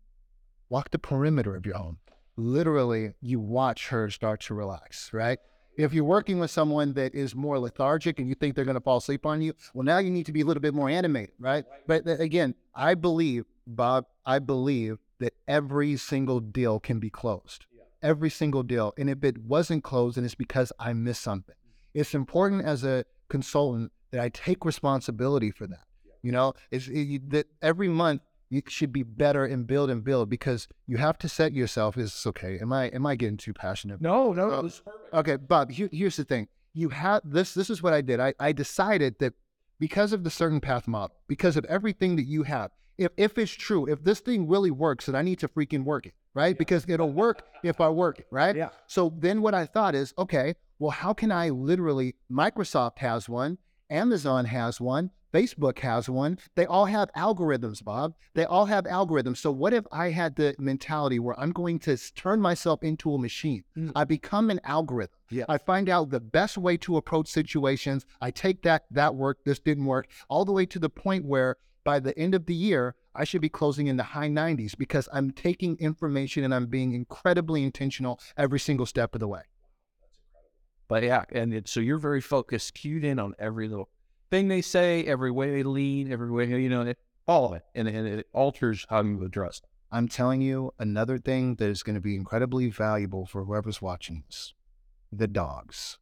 [0.70, 1.98] walk the perimeter of your home.
[2.36, 5.38] Literally, you watch her start to relax, right?
[5.76, 8.80] If you're working with someone that is more lethargic and you think they're going to
[8.80, 11.34] fall asleep on you, well, now you need to be a little bit more animated,
[11.38, 11.64] right?
[11.86, 17.66] But again, I believe, Bob, I believe that every single deal can be closed.
[18.02, 18.94] Every single deal.
[18.96, 21.56] And if it wasn't closed, then it's because I missed something.
[21.92, 25.84] It's important as a consultant that I take responsibility for that.
[26.22, 30.28] You know, it's it, that every month you should be better and build and build
[30.28, 31.96] because you have to set yourself.
[31.96, 32.58] Is this okay.
[32.60, 34.00] Am I am I getting too passionate?
[34.00, 34.88] No, no, uh, perfect.
[35.14, 35.70] Okay, Bob.
[35.70, 36.48] Here, here's the thing.
[36.74, 37.54] You have this.
[37.54, 38.20] This is what I did.
[38.20, 39.34] I, I decided that
[39.78, 43.86] because of the CertainPath model, because of everything that you have, if if it's true,
[43.86, 46.58] if this thing really works, then I need to freaking work it, right?
[46.58, 48.56] Because it'll work if I work it, right?
[48.56, 48.70] Yeah.
[48.88, 52.16] So then what I thought is, okay, well, how can I literally?
[52.30, 53.58] Microsoft has one,
[53.90, 56.38] Amazon has one, Facebook has one.
[56.54, 58.14] They all have algorithms, Bob.
[58.34, 59.38] They all have algorithms.
[59.38, 63.18] So what if I had the mentality where I'm going to turn myself into a
[63.18, 63.64] machine?
[63.76, 63.92] Mm.
[63.94, 65.14] I become an algorithm.
[65.30, 65.44] Yeah.
[65.48, 68.06] I find out the best way to approach situations.
[68.20, 71.56] I take that that worked, this didn't work, all the way to the point where
[71.84, 75.08] by the end of the year, I should be closing in the high 90s because
[75.12, 79.42] I'm taking information and I'm being incredibly intentional every single step of the way.
[80.90, 83.88] But yeah, and it, so you're very focused, cued in on every little
[84.28, 86.98] thing they say, every way they lean, every way you know, it,
[87.28, 89.62] all of it, and, and it alters how you address.
[89.92, 94.24] I'm telling you another thing that is going to be incredibly valuable for whoever's watching
[94.26, 94.52] this
[95.12, 95.98] the dogs.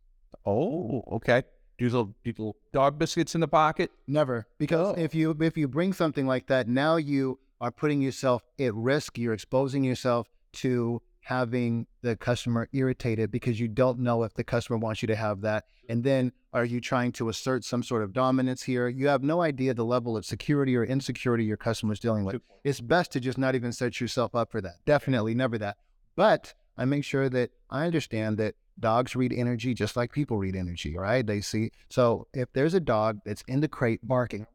[0.46, 1.42] Oh, okay.
[1.76, 3.90] Do little, do little dog biscuits in the pocket.
[4.06, 5.00] Never, because Oh.
[5.00, 9.18] if you if you bring something like that, now you are putting yourself at risk.
[9.18, 14.78] You're exposing yourself to having the customer irritated because you don't know if the customer
[14.78, 15.64] wants you to have that.
[15.86, 18.88] And then are you trying to assert some sort of dominance here?
[18.88, 22.40] You have no idea the level of security or insecurity your customer is dealing with.
[22.64, 24.76] It's best to just not even set yourself up for that.
[24.86, 25.76] Definitely never that.
[26.16, 30.56] But I make sure that I understand that dogs read energy just like people read
[30.56, 31.26] energy, right?
[31.26, 31.72] They see.
[31.90, 34.46] So if there's a dog that's in the crate barking,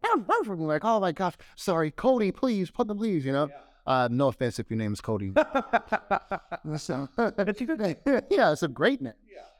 [0.65, 3.49] like, oh my gosh, sorry, Cody, please, put the please, you know.
[3.85, 5.33] Uh, no offense if your name is Cody.
[6.77, 9.13] So, yeah, it's a great name.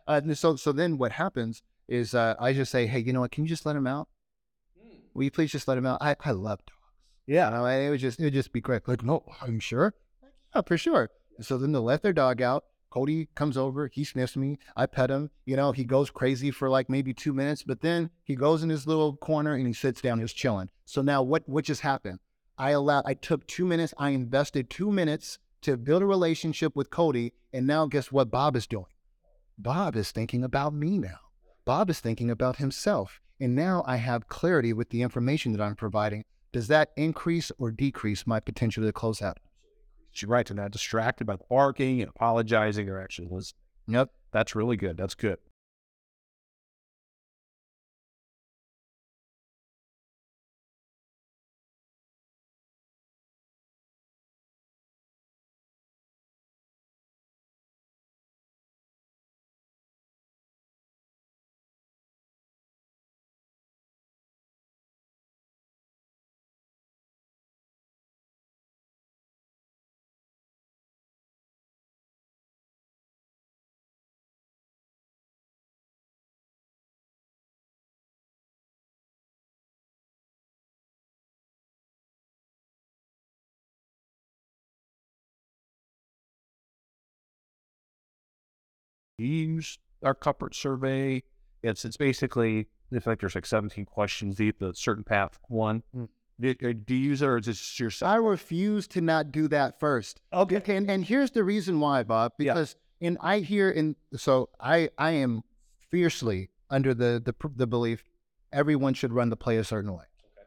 [0.07, 3.31] Uh, so, so then what happens is uh, I just say, hey, you know what?
[3.31, 4.07] Can you just let him out?
[5.13, 5.97] Will you please just let him out?
[6.01, 6.79] I, I love dogs.
[7.27, 7.49] Yeah.
[7.49, 8.88] You know, and it would just it would just be great.
[8.88, 9.93] Like, no, you sure?
[10.55, 11.09] Yeah, for sure.
[11.41, 12.65] So then they let their dog out.
[12.89, 16.69] Cody comes over, he sniffs me, I pet him, you know, he goes crazy for
[16.69, 19.99] like maybe two minutes, but then he goes in his little corner and he sits
[19.99, 20.69] down, he's chilling.
[20.86, 22.19] So now what what just happened?
[22.57, 26.89] I allowed I took two minutes, I invested two minutes to build a relationship with
[26.89, 28.85] Cody, and now guess what Bob is doing?
[29.58, 31.19] Bob is thinking about me now.
[31.65, 33.21] Bob is thinking about himself.
[33.39, 36.23] And now I have clarity with the information that I'm providing.
[36.51, 39.37] Does that increase or decrease my potential to close out?
[40.15, 40.45] You're right.
[40.45, 42.85] They're not distracted by barking and apologizing.
[42.85, 43.60] They're actually listening.
[43.87, 44.10] Yep.
[44.31, 44.97] That's really good.
[44.97, 45.39] That's good.
[89.24, 91.24] You use our comfort survey.
[91.62, 94.38] It's it's basically it's like there's like 17 questions.
[94.38, 95.84] The the CertainPath one.
[95.96, 96.10] Mm.
[96.40, 98.12] Do, uh, do you use it or is it just yourself?
[98.12, 100.19] I refuse to not do that first.
[100.34, 100.58] Okay.
[100.58, 102.34] Okay, and, and here's the reason why, Bob.
[102.40, 102.54] Yeah.
[102.54, 105.44] Because in I hear in so I I am
[105.90, 108.04] fiercely under the the the belief
[108.52, 110.06] everyone should run the play a certain way.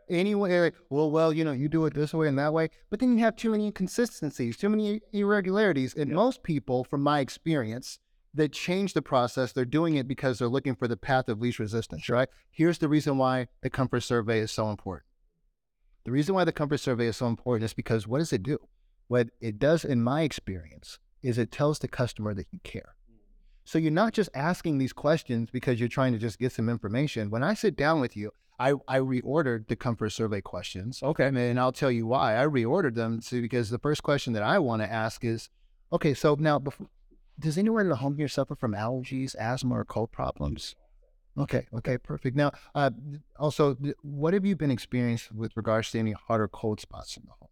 [0.09, 3.19] Anyway, well, well, you know, you do it this way and that way, but then
[3.19, 5.95] you have too many inconsistencies, too many irregularities.
[5.95, 7.99] And most people, from my experience,
[8.37, 11.59] that change the process, they're doing it because they're looking for the path of least
[11.59, 12.29] resistance, right?
[12.51, 15.07] Here's the reason why the comfort survey is so important.
[16.05, 18.59] The reason why the comfort survey is so important is because what does it do?
[19.09, 22.95] What it does, in my experience, is it tells the customer that you care.
[23.65, 27.31] So you're not just asking these questions because you're trying to just get some information.
[27.31, 31.03] When I sit down with you, I, I reordered the comfort survey questions.
[31.03, 31.27] Okay.
[31.27, 32.41] And I'll tell you why.
[32.41, 35.51] I reordered them so because the first question that I want to ask is,
[35.93, 36.87] okay, so now before,
[37.39, 40.75] does anyone in the home here suffer from allergies, asthma, or cold problems?
[41.39, 42.35] Okay, okay, perfect.
[42.37, 42.91] Now, uh,
[43.39, 47.25] also, what have you been experiencing with regards to any hot or cold spots in
[47.27, 47.51] the home?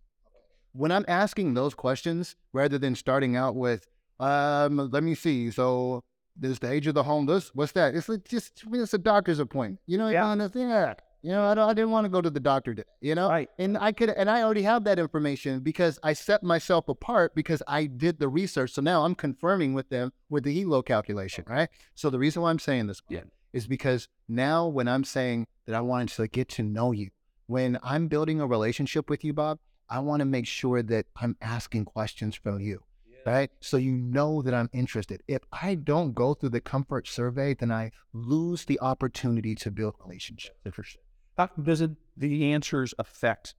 [0.73, 3.87] When I'm asking those questions, rather than starting out with,
[4.19, 6.03] um, let me see, so
[6.37, 7.95] this the age of the home, this, what's that?
[7.95, 9.81] It's like just, it's a doctor's appointment.
[9.87, 10.35] You know, Yeah.
[10.35, 10.49] yeah.
[10.55, 10.95] yeah.
[11.25, 13.31] You know, I, don't, I didn't want to go to the doctor today, you know?
[13.31, 13.49] Right.
[13.59, 17.63] And I could, and I already have that information because I set myself apart because
[17.67, 18.73] I did the research.
[18.73, 21.71] So now I'm confirming with them with the ELO calculation, right?
[21.95, 23.23] So the reason why I'm saying this Yeah.
[23.55, 27.09] is because now when I'm saying that I wanted to get to know you,
[27.47, 31.39] when I'm building a relationship with you, Bob, I want to make sure that I'm
[31.41, 32.83] asking questions from you,
[33.25, 33.51] right?
[33.61, 35.23] So you know that I'm interested.
[35.27, 39.95] If I don't go through the comfort survey, then I lose the opportunity to build
[40.05, 40.55] relationships.
[40.67, 41.01] Interesting.
[41.37, 43.55] How, does it, the answers affect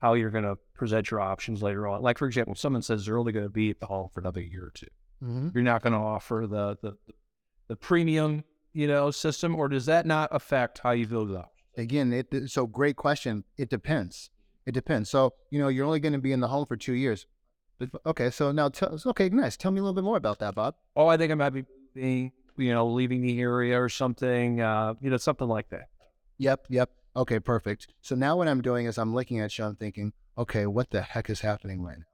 [0.00, 2.02] how you're going to present your options later on?
[2.02, 4.20] Like, for example, if someone says they're only going to be at the home for
[4.20, 4.86] another year or 2
[5.22, 5.48] Mm-hmm.
[5.52, 6.96] you're not going to offer the, the
[7.68, 11.52] the premium, you know, system, or does that not affect how you build it up?
[11.76, 13.44] again, it so great question.
[13.56, 14.30] It depends.
[14.66, 15.10] It depends.
[15.10, 17.26] So you know, you're only going to be in the home for two years.
[17.78, 19.56] But, okay, so now tell okay, nice.
[19.56, 20.74] Tell me a little bit more about that, Bob.
[20.96, 21.64] Oh, I think I might be,
[21.94, 25.88] being, you know, leaving the area or something, uh, you know, something like that.
[26.38, 26.90] Yep, yep.
[27.16, 27.88] Okay, perfect.
[28.00, 29.64] So now what I'm doing is I'm looking at you.
[29.64, 32.04] I'm thinking, okay, what the heck is happening right now?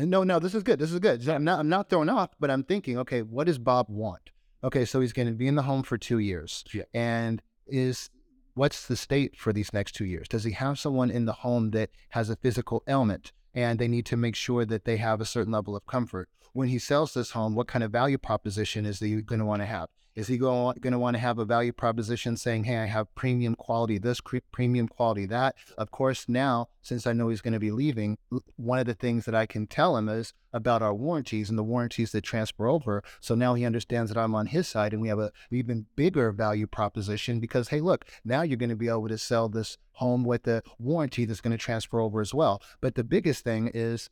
[0.00, 0.78] And no, no, this is good.
[0.78, 1.28] This is good.
[1.28, 4.30] I'm not, I'm not thrown off, but I'm thinking, okay, what does Bob want?
[4.62, 6.84] Okay, so he's going to be in the home for two years, Yeah.
[6.94, 8.10] and is
[8.54, 10.26] what's the state for these next two years?
[10.26, 14.06] Does he have someone in the home that has a physical ailment, and they need
[14.06, 16.28] to make sure that they have a certain level of comfort?
[16.54, 19.60] When he sells this home, what kind of value proposition is he going to want
[19.62, 19.88] to have?
[20.14, 23.54] Is he going to want to have a value proposition saying, hey, I have premium
[23.56, 24.20] quality this,
[24.52, 25.56] premium quality that?
[25.76, 28.18] Of course, now, since I know he's going to be leaving,
[28.56, 31.64] one of the things that I can tell him is about our warranties and the
[31.64, 33.02] warranties that transfer over.
[33.20, 36.30] So now he understands that I'm on his side and we have a even bigger
[36.30, 40.24] value proposition because, hey, look, now you're going to be able to sell this home
[40.24, 42.62] with a warranty that's going to transfer over as well.
[42.80, 44.10] But the biggest thing is,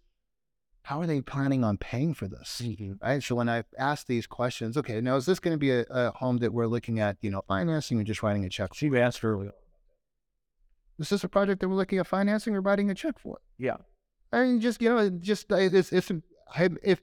[0.84, 2.60] how are they planning on paying for this?
[3.00, 3.22] right?
[3.22, 6.10] So when I ask these questions, okay, now is this going to be a, a
[6.12, 8.74] home that we're looking at, you know, financing or just writing a check?
[8.74, 9.52] She asked earlier.
[10.98, 13.38] Is this a project that we're looking at financing or writing a check for?
[13.58, 13.76] Yeah.
[14.32, 16.10] I mean, just you know, just uh, it's it's
[16.54, 17.00] I, if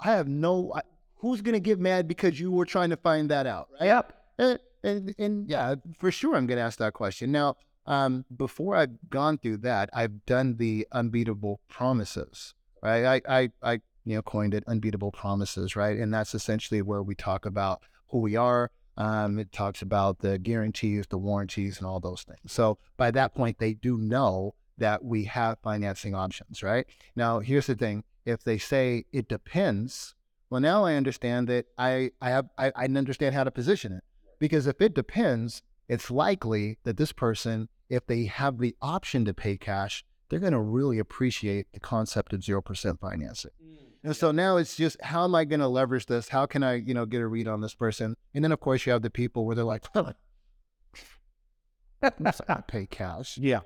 [0.00, 0.82] I have no, I,
[1.16, 3.86] who's going to get mad because you were trying to find that out, right?
[3.86, 4.12] Yep.
[4.38, 7.30] And, and, and yeah, for sure, I'm going to ask that question.
[7.32, 7.56] Now,
[7.86, 13.22] um, before I've gone through that, I've done the unbeatable promises, right?
[13.26, 13.72] I, I, I,
[14.04, 15.98] you know, coined it unbeatable promises, right?
[15.98, 18.70] And that's essentially where we talk about who we are.
[18.96, 22.52] Um, it talks about the guarantees, the warranties, and all those things.
[22.52, 26.86] So by that point, they do know that we have financing options, right?
[27.14, 30.14] Now, here's the thing: if they say it depends,
[30.50, 34.02] well, now I understand that I, I have, I, I understand how to position it.
[34.38, 39.34] Because if it depends, it's likely that this person, if they have the option to
[39.34, 43.50] pay cash, they're going to really appreciate the concept of 0% financing.
[44.02, 46.28] And so now it's just how am I going to leverage this?
[46.28, 48.16] How can I, you know, get a read on this person?
[48.32, 50.14] And then of course you have the people where they're like, I'm
[52.20, 53.36] not pay cash.
[53.36, 53.60] Yeah.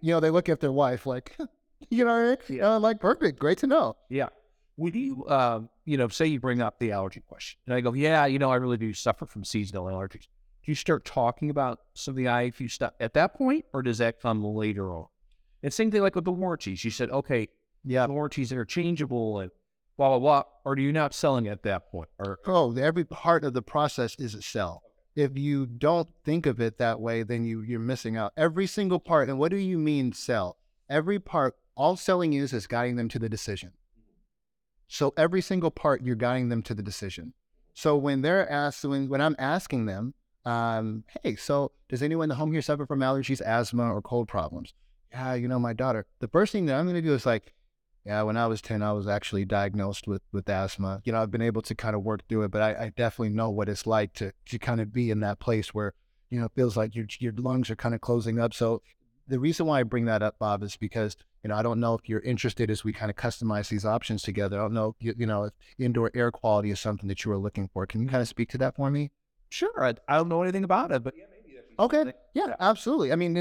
[0.00, 1.36] You know, they look at their wife like,
[1.90, 2.58] you know, what I mean?
[2.58, 2.74] Yeah.
[2.74, 3.96] Uh, like perfect, great to know.
[4.08, 4.28] Yeah.
[4.76, 7.94] Would you, um, you know, say you bring up the allergy question, and I go,
[7.94, 10.26] yeah, you know, I really do suffer from seasonal allergies.
[10.64, 13.98] Do you start talking about some of the IAQ stuff at that point, or does
[13.98, 15.06] that come later on?
[15.66, 16.84] And same thing like with the warranties.
[16.84, 17.48] You said, okay,
[17.82, 18.06] Yeah.
[18.06, 19.50] the warranties are changeable and
[19.96, 20.42] blah blah blah.
[20.64, 22.08] Or do you not selling at that point?
[22.20, 24.84] Or Oh, every part of the process is a sell.
[25.16, 28.32] If you don't think of it that way, then you you're missing out.
[28.36, 29.28] Every single part.
[29.28, 30.56] And what do you mean sell?
[30.88, 31.56] Every part.
[31.74, 33.72] All selling is is guiding them to the decision.
[34.86, 37.32] So every single part, you're guiding them to the decision.
[37.74, 40.14] So when they're asked, when, when I'm asking them,
[40.44, 44.28] um, hey, so does anyone in the home here suffer from allergies, asthma, or cold
[44.28, 44.72] problems?
[45.12, 46.06] Yeah, you know, my daughter.
[46.20, 47.52] The first thing that I'm going to do is like,
[48.04, 51.02] yeah, when I was 10, I was actually diagnosed with, with asthma.
[51.04, 53.34] You know, I've been able to kind of work through it, but I, I definitely
[53.34, 55.92] know what it's like to, to kind of be in that place where,
[56.30, 58.54] you know, it feels like your, your lungs are kind of closing up.
[58.54, 58.82] So
[59.28, 61.94] the reason why I bring that up, Bob, is because you know I don't know
[61.94, 64.58] if you're interested as we kind of customize these options together.
[64.58, 67.38] I don't know, you, you know, if indoor air quality is something that you were
[67.38, 67.86] looking for.
[67.86, 69.10] Can you kind of speak to that for me?
[69.48, 69.84] Sure.
[69.84, 71.58] I, I don't know anything about it, but yeah, maybe.
[71.78, 71.96] Okay.
[71.96, 72.14] something.
[72.34, 73.12] Yeah, absolutely.
[73.12, 73.36] I mean,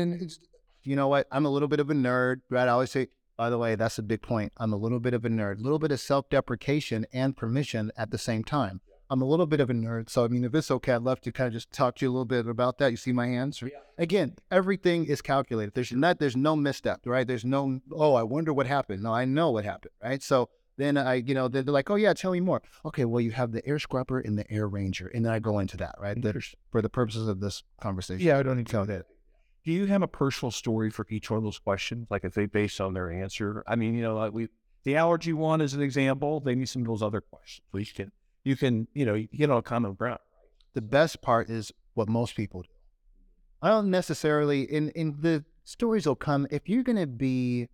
[0.85, 1.27] you know what?
[1.31, 2.67] I'm a little bit of a nerd, right?
[2.67, 3.07] I always say,
[3.37, 4.53] by the way, that's a big point.
[4.57, 7.91] I'm a little bit of a nerd, a little bit of self deprecation and permission
[7.97, 8.81] at the same time.
[9.09, 10.09] I'm a little bit of a nerd.
[10.09, 12.09] So, I mean, if it's okay, I'd love to kind of just talk to you
[12.09, 12.89] a little bit about that.
[12.89, 13.61] You see my hands?
[13.61, 13.69] Yeah.
[13.99, 15.75] Again, everything is calculated.
[15.75, 17.27] There's not, there's no misstep, right?
[17.27, 19.03] There's no, oh, I wonder what happened.
[19.03, 20.23] No, I know what happened, right?
[20.23, 22.61] So, then I, you know, they're like, oh yeah, tell me more.
[22.83, 25.59] Okay, well, you have the air scrubber and the air ranger, and then I go
[25.59, 26.21] into that, right?
[26.21, 26.35] That-
[26.69, 28.25] for the purposes of this conversation.
[28.25, 29.05] Yeah, I don't need to know that.
[29.65, 32.07] Do you have a personal story for each one of those questions?
[32.11, 33.63] Like if they based on their answer?
[33.67, 34.49] I mean, you know, like we
[34.83, 36.39] the allergy one is an example.
[36.39, 37.65] They need some of those other questions.
[37.71, 38.11] We can
[38.43, 40.19] you can, you know, you get on common ground.
[40.75, 42.69] the best part is what most people do.
[43.61, 47.67] I don't necessarily in in the stories will come if you're gonna be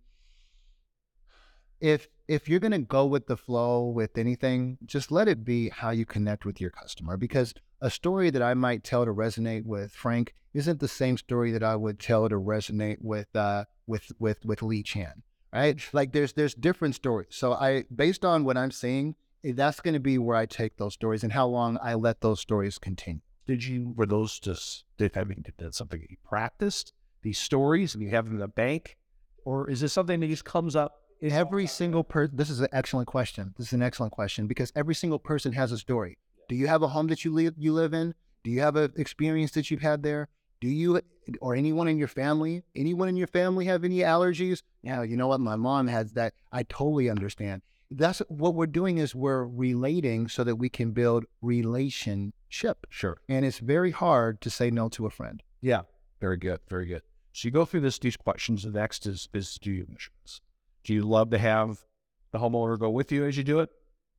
[1.80, 5.90] if if you're gonna go with the flow with anything, just let it be how
[5.90, 7.18] you connect with your customer.
[7.18, 7.52] Because
[7.82, 11.64] a story that I might tell to resonate with Frank isn't the same story that
[11.64, 15.22] I would tell to resonate with uh with with with Lee Chan.
[15.52, 15.78] Right?
[15.92, 17.28] Like there's there's different stories.
[17.30, 20.94] So I based on what I'm seeing, eh, that's gonna be where I take those
[20.94, 23.20] stories and how long I let those stories continue.
[23.46, 26.92] Did you were those just did I mean did that something that you practiced?
[27.22, 28.96] These stories and you have them in the bank?
[29.44, 31.00] Or is this something that just comes up?
[31.20, 33.54] Every single person, this is an excellent question.
[33.56, 36.18] This is an excellent question because every single person has a story.
[36.48, 38.14] Do you have a home that you live you live in?
[38.44, 40.28] Do you have an experience that you've had there?
[40.60, 41.00] Do you
[41.40, 44.62] or anyone in your family, anyone in your family have any allergies?
[44.82, 45.40] Yeah, you know what?
[45.40, 46.34] My mom has that.
[46.52, 47.62] I totally understand.
[47.90, 52.86] That's what we're doing is we're relating so that we can build relationship.
[52.88, 53.18] Sure.
[53.28, 55.42] And it's very hard to say no to a friend.
[55.60, 55.82] Yeah.
[56.20, 56.60] Very good.
[56.68, 57.02] Very good.
[57.32, 58.62] So you go through this these questions.
[58.62, 60.40] The next is is do you insurance?
[60.84, 61.84] Do you love to have
[62.30, 63.70] the homeowner go with you as you do it?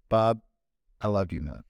[0.10, 0.42] Bob,
[1.02, 1.64] I love you, man.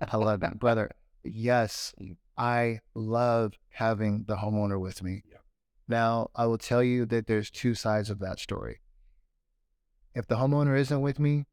[0.00, 0.90] I love that, brother.
[1.24, 1.94] Yes,
[2.36, 5.22] I love having the homeowner with me.
[5.30, 5.38] Yeah.
[5.88, 8.80] Now, I will tell you that there's two sides of that story.
[10.14, 11.46] If the homeowner isn't with me,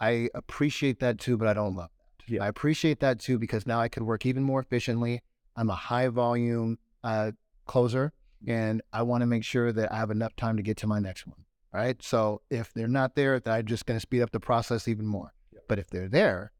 [0.00, 2.32] I appreciate that too, but I don't love that.
[2.32, 2.44] Yeah.
[2.44, 5.22] I appreciate that too because now I can work even more efficiently.
[5.54, 7.32] I'm a high volume uh,
[7.66, 8.12] closer,
[8.46, 10.98] and I want to make sure that I have enough time to get to my
[10.98, 11.44] next one.
[11.72, 12.02] All right.
[12.02, 15.06] So if they're not there, then I'm just going to speed up the process even
[15.06, 15.32] more.
[15.68, 16.52] But if they're there,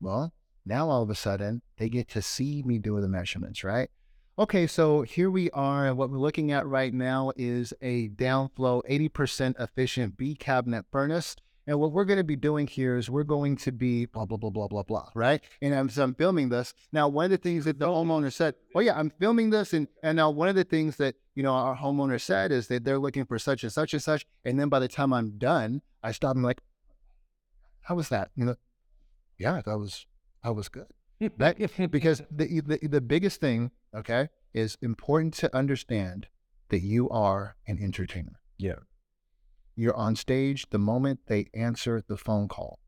[0.00, 0.32] well,
[0.66, 3.88] now all of a sudden they get to see me do the measurements, right?
[4.38, 5.86] Okay, so here we are.
[5.86, 11.36] and What we're looking at right now is a downflow 80% efficient B cabinet furnace.
[11.66, 14.36] And what we're going to be doing here is we're going to be blah, blah,
[14.36, 15.42] blah, blah, blah, blah, right?
[15.62, 16.74] And I'm, so I'm filming this.
[16.92, 18.04] Now, one of the things that the oh.
[18.04, 19.72] homeowner said, oh, yeah, I'm filming this.
[19.72, 22.84] And, and now one of the things that, you know, our homeowner said is that
[22.84, 24.26] they're looking for such and such and such.
[24.44, 26.60] And then by the time I'm done, I stop and I'm like,
[27.80, 28.30] how was that?
[28.36, 28.56] You know,
[29.38, 30.06] yeah, that was,
[30.46, 30.86] that was good.
[31.38, 31.58] That
[31.90, 36.28] because the, the the biggest thing, okay, is important to understand
[36.68, 38.38] that you are an entertainer.
[38.56, 38.76] Yeah.
[39.74, 42.78] You're on stage the moment they answer the phone call.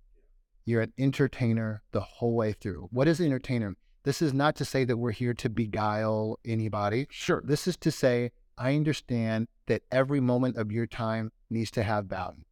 [0.64, 2.88] You're an entertainer the whole way through.
[2.92, 3.74] What is an entertainer?
[4.04, 7.08] This is not to say that we're here to beguile anybody.
[7.10, 7.42] Sure.
[7.44, 12.06] This is to say, I understand that every moment of your time needs to have
[12.06, 12.44] value.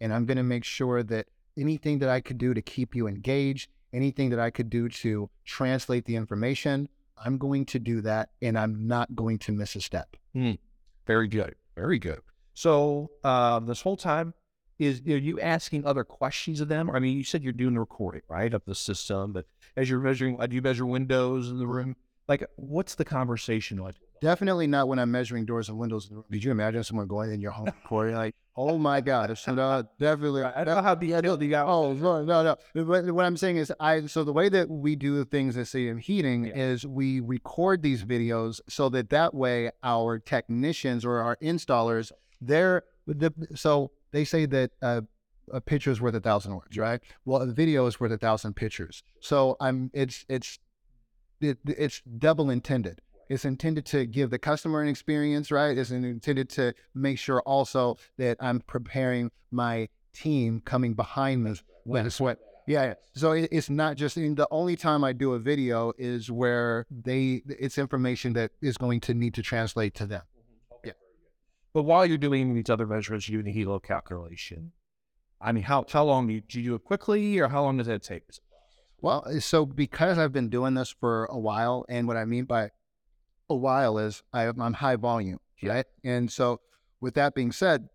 [0.00, 3.06] And I'm going to make sure that anything that I could do to keep you
[3.06, 6.88] engaged, anything that I could do to translate the information,
[7.22, 8.30] I'm going to do that.
[8.42, 10.16] And I'm not going to miss a step.
[11.06, 11.54] Very good.
[11.74, 12.20] Very good.
[12.54, 14.34] So um, this whole time
[14.78, 16.90] is are you asking other questions of them?
[16.90, 20.00] I mean, you said you're doing the recording, right, of the system, but as you're
[20.00, 21.96] measuring, uh, do you measure windows in the room?
[22.28, 23.96] Like, what's the conversation like?
[24.20, 26.06] Definitely not when I'm measuring doors and windows.
[26.06, 26.24] in the room.
[26.30, 28.14] Did you imagine someone going in your home Corey?
[28.14, 30.42] like, oh my God, it's not definitely.
[30.42, 31.66] I don't know how do you got.
[31.66, 32.84] Oh no, no, no.
[32.84, 35.66] What, what I'm saying is, I so the way that we do the things at
[35.66, 36.52] CM Heating Yeah.
[36.56, 42.82] is we record these videos so that that way our technicians or our installers, they're
[43.06, 45.02] the so they say that uh,
[45.52, 47.00] a picture is worth a thousand words, right?
[47.24, 49.02] Well, a video is worth a thousand pictures.
[49.20, 50.58] So I'm it's it's
[51.40, 53.00] it, it's double intended.
[53.28, 55.76] It's intended to give the customer an experience, right?
[55.76, 61.54] It's intended to make sure also that I'm preparing my team coming behind me
[61.84, 62.38] when it's what.
[62.66, 62.94] Yeah.
[63.14, 66.86] So it, it's not just in the only time I do a video is where
[66.90, 70.22] they it's information that is going to need to translate to them.
[70.22, 70.88] Mm-hmm.
[70.88, 70.92] Yeah.
[71.72, 74.72] But while you're doing these other measurements, you do the helo calculation.
[75.40, 77.78] I mean, how how long do you, do you do it quickly, or how long
[77.78, 78.24] does that take?
[79.00, 82.70] Well, so because I've been doing this for a while, and what I mean by
[83.48, 85.38] a while is I, I'm high volume.
[85.70, 85.86] right?
[86.04, 86.60] And so,
[87.00, 87.88] with that being said,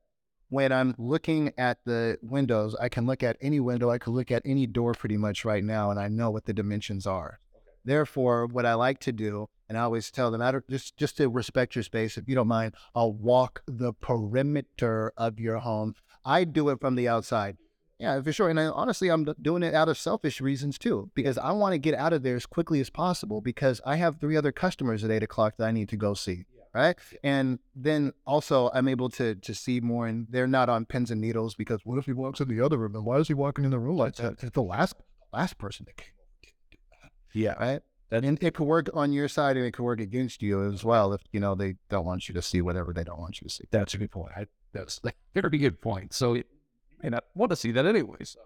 [0.50, 4.32] when I'm looking at the windows, I can look at any window, I can look
[4.32, 7.40] at any door pretty much right now, and I know what the dimensions are.
[7.86, 11.18] Therefore, what I like to do, and I always tell them, I don't, just just
[11.18, 15.96] to respect your space, if you don't mind, I'll walk the perimeter of your home.
[16.24, 17.58] I do it from the outside.
[18.04, 18.50] Yeah, for sure.
[18.50, 21.78] And I, honestly, I'm doing it out of selfish reasons too, because I want to
[21.78, 25.12] get out of there as quickly as possible because I have three other customers at
[25.12, 26.44] eight o'clock that I need to go see.
[26.76, 26.98] Right.
[27.24, 31.22] And then also I'm able to to see more and they're not on pins and
[31.22, 33.64] needles because what if he walks in the other room and why is he walking
[33.64, 34.44] in the room like that?
[34.44, 34.96] It's the last
[35.32, 37.12] last person that came over didn't do that.
[37.40, 37.54] Yeah.
[37.54, 37.82] Right.
[38.12, 41.14] And it could work on your side and it could work against you as well
[41.14, 43.54] if you know they don't want you to see whatever they don't want you to
[43.54, 43.64] see.
[43.72, 44.32] That's a good point.
[44.36, 46.14] I, that's a very good point.
[46.14, 46.44] So you
[47.04, 48.38] may not want to see that anyways.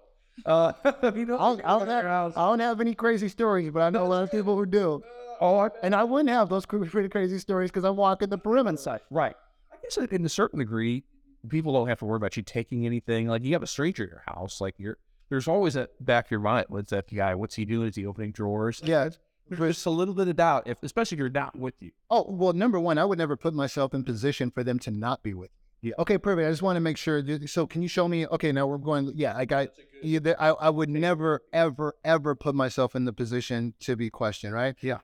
[0.45, 0.73] Uh,
[1.15, 3.89] you know, I don't, I, don't have, I don't have any crazy stories, but I
[3.89, 5.03] know a lot of people who do.
[5.41, 8.77] oh, I- And I wouldn't have those pretty crazy stories because I'm walking the perimeter
[8.77, 9.01] side.
[9.09, 9.35] right.
[9.71, 11.03] I guess in a certain degree,
[11.49, 13.27] people don't have to worry about you taking anything.
[13.27, 14.97] Like you have a stranger at your house, like you're.
[15.29, 16.67] There's always that back of your mind.
[16.69, 17.35] What's that guy?
[17.35, 17.87] What's he doing?
[17.89, 18.81] Is he opening drawers?
[18.83, 19.09] Yeah.
[19.49, 21.91] There's just a little bit of doubt, if especially if you're not with you.
[22.09, 25.23] Oh, well, number one, I would never put myself in position for them to not
[25.23, 25.55] be with me.
[25.87, 25.93] Yeah.
[25.99, 26.47] Okay, perfect.
[26.47, 27.23] I just want to make sure.
[27.47, 28.27] So, can you show me?
[28.27, 29.11] Okay, now we're going.
[29.15, 29.69] Yeah, I got.
[30.03, 34.75] I, I would never, ever, ever put myself in the position to be questioned, right?
[34.81, 34.99] Yeah.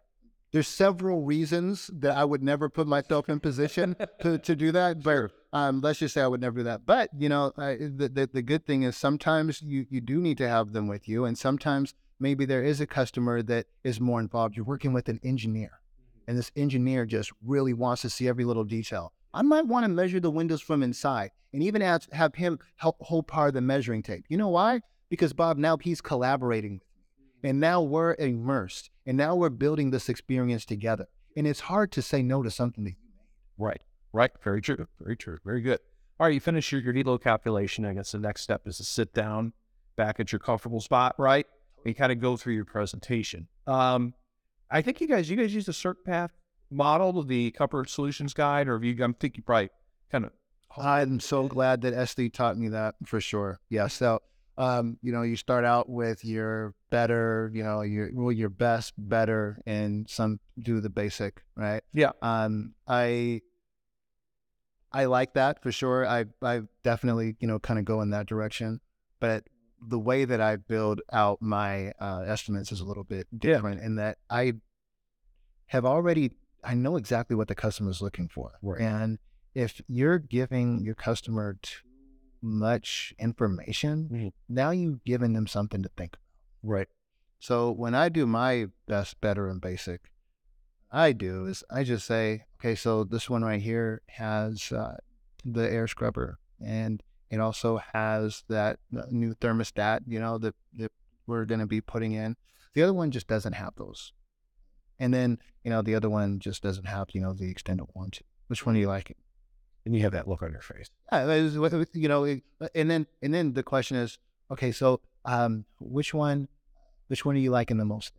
[0.52, 5.02] There's several reasons that I would never put myself in position to, to do that.
[5.04, 6.86] But um, let's just say I would never do that.
[6.86, 10.38] But, you know, I, the, the, the good thing is sometimes you, you do need
[10.38, 11.26] to have them with you.
[11.26, 14.56] And sometimes maybe there is a customer that is more involved.
[14.56, 15.80] You're working with an engineer
[16.28, 19.14] and this engineer just really wants to see every little detail.
[19.34, 22.98] I might want to measure the windows from inside and even have, have him help
[23.02, 24.26] hold part of the measuring tape.
[24.30, 24.82] You know why?
[25.10, 27.50] Because Bob, now he's collaborating with me.
[27.50, 28.90] And now we're immersed.
[29.06, 31.08] And now we're building this experience together.
[31.36, 33.64] And it's hard to say no to something that you made.
[33.64, 33.82] Right.
[34.12, 34.32] Right.
[34.44, 34.88] Very true.
[35.00, 35.40] Very true.
[35.44, 35.80] Very good.
[36.20, 36.34] All right.
[36.34, 37.86] You finish your, your deload calculation.
[37.86, 39.54] I guess the next step is to sit down
[39.96, 41.48] back at your comfortable spot, right?
[41.86, 43.48] And kind of go through your presentation.
[43.68, 44.14] Um,
[44.70, 46.30] I think you guys, you guys use the CertPath
[46.74, 49.70] model, the Comfort Solutions Guide, or have you, I'm thinking probably
[50.12, 50.32] kind of.
[50.76, 53.60] I'm so glad that SD taught me that for sure.
[53.70, 53.88] Yeah.
[53.88, 54.22] So,
[54.58, 58.94] um, you know, you start out with your better, you know, your well, your best,
[58.98, 61.84] better, and some do the basic, right?
[61.94, 62.12] Yeah.
[62.24, 63.42] Um, I
[64.92, 66.08] I like that for sure.
[66.08, 68.80] I I definitely you know kind of go in that direction,
[69.20, 69.44] but
[69.86, 73.40] the way that I build out my uh, estimates is a little bit Yeah.
[73.56, 74.54] different in that I
[75.68, 76.32] have already
[76.64, 78.82] I know exactly what the customer is looking for, Right.
[78.82, 79.20] and
[79.54, 81.82] if you're giving your customer too
[82.42, 84.34] much information, Mhm.
[84.50, 86.14] now you've given them something to think.
[86.64, 86.72] About.
[86.72, 86.88] Right.
[87.40, 90.12] So when I do my best, better, and basic,
[90.92, 94.98] I do is I just say, okay, so this one right here has uh,
[95.44, 100.92] the air scrubber, and it also has that uh, new thermostat, you know, that, that
[101.26, 102.36] we're going to be putting in.
[102.74, 104.14] The other one just doesn't have those.
[105.04, 108.22] And then, you know, the other one just doesn't have, you know, the extended warranty.
[108.48, 109.18] Which one do you like?
[109.86, 110.90] And you have that look on your face.
[111.12, 114.18] Yeah, it was- what- what- you know, and then and then the question is,
[114.50, 116.48] okay, so um, which one,
[117.10, 118.14] which one are you liking the most?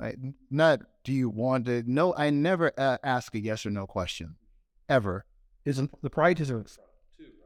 [0.00, 0.18] Right?
[0.50, 1.84] Not do you want to?
[1.86, 4.34] No, I never uh, ask a yes or no question,
[4.88, 5.24] ever.
[5.64, 6.66] Isn't the pride is in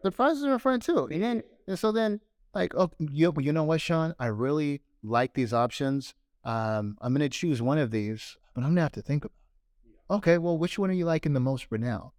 [0.03, 2.21] The prices are in front too, and then and so then
[2.55, 4.15] like, oh, you, you know what, Sean?
[4.19, 6.15] I really like these options.
[6.45, 9.35] Um, I'm gonna choose one of these, but I'm gonna have to think about.
[9.85, 10.15] It.
[10.15, 12.15] Okay, well, which one are you liking the most for now?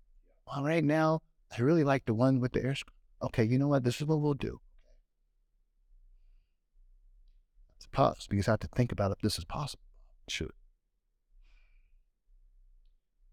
[0.46, 2.76] Well, right now, I really like the one with the air.
[3.24, 3.84] Okay, you know what?
[3.84, 4.62] This is what we'll do.
[7.76, 9.82] Let's pause because I have to think about if this is possible.
[10.28, 10.54] Shoot.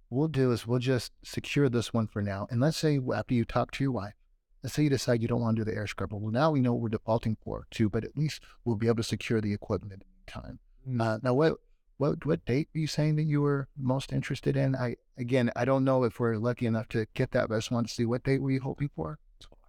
[0.09, 2.47] What we'll do is we'll just secure this one for now.
[2.51, 4.15] And let's say after you talk to your wife,
[4.63, 6.17] let's say you decide you don't want to do the air scrubber.
[6.17, 8.97] Well, now we know what we're defaulting for too, but at least we'll be able
[8.97, 10.59] to secure the equipment in time.
[10.89, 11.03] Mm.
[11.03, 11.59] Uh, now, what
[11.97, 14.75] what what date are you saying that you were most interested in?
[14.75, 17.71] I again, I don't know if we're lucky enough to get that, but I just
[17.71, 19.19] want to see what date were you hoping for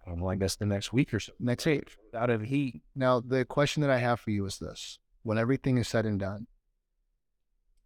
[0.06, 1.32] I don't know, I guess the next week or so.
[1.40, 1.96] next week.
[2.14, 2.82] Out of heat.
[2.94, 6.20] Now, the question that I have for you is this: When everything is said and
[6.20, 6.46] done,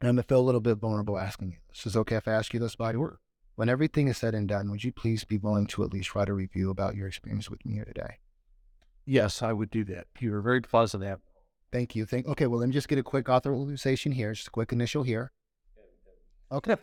[0.01, 1.87] and I'm gonna feel a little bit vulnerable asking you this.
[1.87, 3.19] Is okay if I ask you this, by word?
[3.55, 6.29] When everything is said and done, would you please be willing to at least write
[6.29, 8.19] a review about your experience with me here today?
[9.07, 10.07] Yes, I would do that.
[10.19, 11.03] You were very pleasant.
[11.05, 11.21] Have
[11.73, 12.05] Thank you.
[12.07, 12.27] Thank.
[12.27, 14.33] Okay, well, let me just get a quick authorization here.
[14.33, 15.31] Just a quick initial here.
[16.53, 16.75] Okay.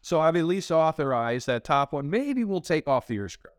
[0.00, 2.08] so I've at least authorized that top one.
[2.08, 3.54] Maybe we'll take off the air scrubber.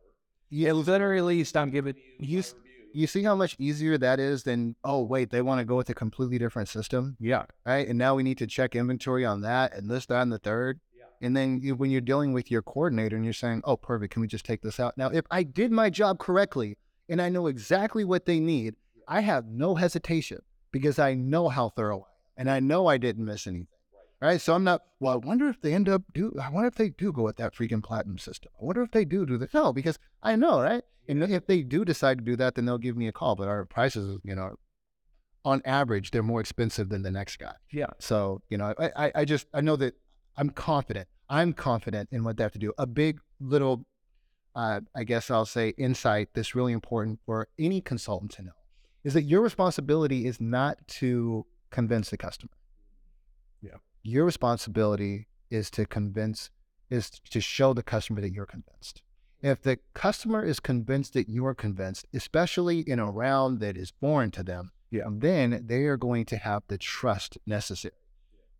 [0.49, 2.37] Yeah, at the very least, I'm giving you.
[2.37, 2.43] You
[2.93, 5.89] You see how much easier that is than oh wait, they want to go with
[5.89, 7.43] a completely different system, Yeah.
[7.65, 7.85] right?
[7.87, 10.79] And now we need to check inventory on that and this, that, and the third.
[11.21, 14.21] And then you, when you're dealing with your coordinator and you're saying, oh, perfect, can
[14.21, 14.97] we just take this out?
[14.97, 16.77] Now, if I did my job correctly
[17.09, 18.75] and I know exactly what they need,
[19.07, 20.39] I have no hesitation
[20.71, 23.67] because I know how thorough I am and I know I didn't miss anything.
[24.19, 24.41] Right.
[24.41, 26.89] So I'm not, well, I wonder if they end up do, I wonder if they
[26.89, 28.51] do go with that freaking platinum system.
[28.59, 30.83] I wonder if they do do the, no, because I know, right?
[31.07, 33.35] And if they do decide to do that, then they'll give me a call.
[33.35, 34.55] But our prices, you know,
[35.45, 37.53] on average, they're more expensive than the next guy.
[37.71, 37.91] Yeah.
[37.99, 39.93] So, you know, I, I, I just, I know that
[40.35, 41.07] I'm confident.
[41.29, 42.73] I'm confident in what they have to do.
[42.79, 43.85] A big little,
[44.55, 48.51] uh, I guess I'll say, insight that's really important for any consultant to know
[49.03, 52.51] is that your responsibility is not to convince the customer.
[53.61, 53.77] Yeah.
[54.03, 56.49] Your responsibility is to convince,
[56.89, 59.01] is to show the customer that you're convinced.
[59.41, 64.31] If the customer is convinced that you're convinced, especially in a round that is foreign
[64.31, 65.03] to them, Yeah.
[65.09, 67.93] then they are going to have the trust necessary.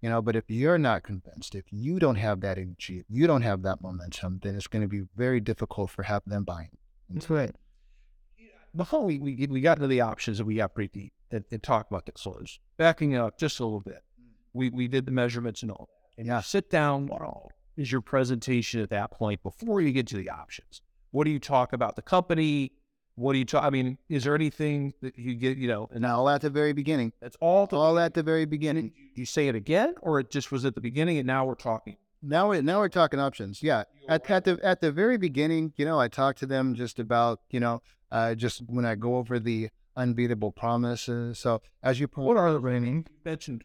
[0.02, 3.26] You know, but if you're not convinced, if you don't have that energy, if you
[3.26, 6.70] don't have that momentum, then it's going to be very difficult for have them buying.
[7.10, 7.56] That's right.
[8.78, 11.62] Before we, we, we got into the options and we got pretty deep and, and
[11.64, 14.28] talked about the close, backing up just a little bit, mm.
[14.54, 16.20] we, we did the measurements and all that.
[16.20, 16.42] And Yeah.
[16.42, 17.10] sit down,
[17.76, 20.82] is your presentation at that point before you get to the options?
[21.12, 22.72] What do you talk about the company?
[23.16, 23.64] What do you talk?
[23.64, 26.52] I mean, is there anything that you get, you know, and And all at the
[26.52, 28.94] very beginning, that's all, all at the very beginning.
[29.16, 31.98] you say it again, or it just was at the beginning and now we're talking?
[32.28, 33.64] Now we're now we're talking options.
[33.64, 37.00] Yeah, at, at the at the very beginning, you know, I talked to them just
[37.00, 41.40] about you know, uh, just when I go over the unbeatable promises.
[41.40, 43.08] So as you What are the remaining?
[43.24, 43.64] Mentioned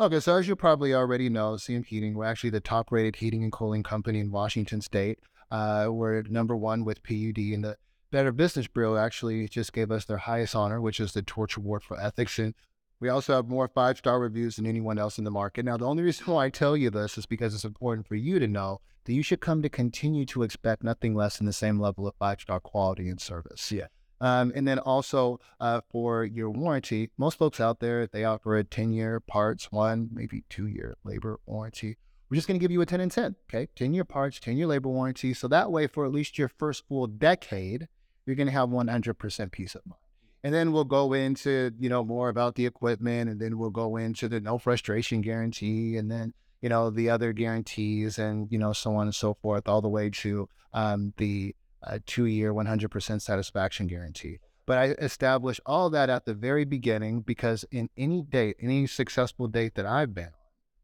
[0.00, 3.42] Okay, so as you probably already know, CM Heating, we're actually the top rated heating
[3.42, 5.18] and cooling company in Washington State.
[5.50, 7.76] Uh, we're number one with PUD, and the
[8.12, 11.82] Better Business Bureau actually just gave us their highest honor, which is the Torch Award
[11.82, 12.38] for Ethics.
[12.38, 12.54] And
[13.00, 15.64] we also have more five star reviews than anyone else in the market.
[15.64, 18.38] Now, the only reason why I tell you this is because it's important for you
[18.38, 21.80] to know that you should come to continue to expect nothing less than the same
[21.80, 23.72] level of five star quality and service.
[23.72, 23.86] Yeah.
[24.20, 28.64] Um, and then also uh, for your warranty, most folks out there they offer a
[28.64, 31.96] 10 year parts, one maybe two year labor warranty.
[32.28, 33.68] We're just going to give you a 10 and 10, okay?
[33.74, 35.32] 10 year parts, 10 year labor warranty.
[35.32, 37.88] So that way, for at least your first full decade,
[38.26, 40.00] you're going to have 100% peace of mind.
[40.48, 43.98] And then we'll go into, you know, more about the equipment and then we'll go
[43.98, 46.32] into the no frustration guarantee and then,
[46.62, 49.90] you know, the other guarantees and, you know, so on and so forth, all the
[49.90, 54.38] way to um, the uh, two year, 100% satisfaction guarantee.
[54.64, 59.48] But I established all that at the very beginning because in any date, any successful
[59.48, 60.32] date that I've been on,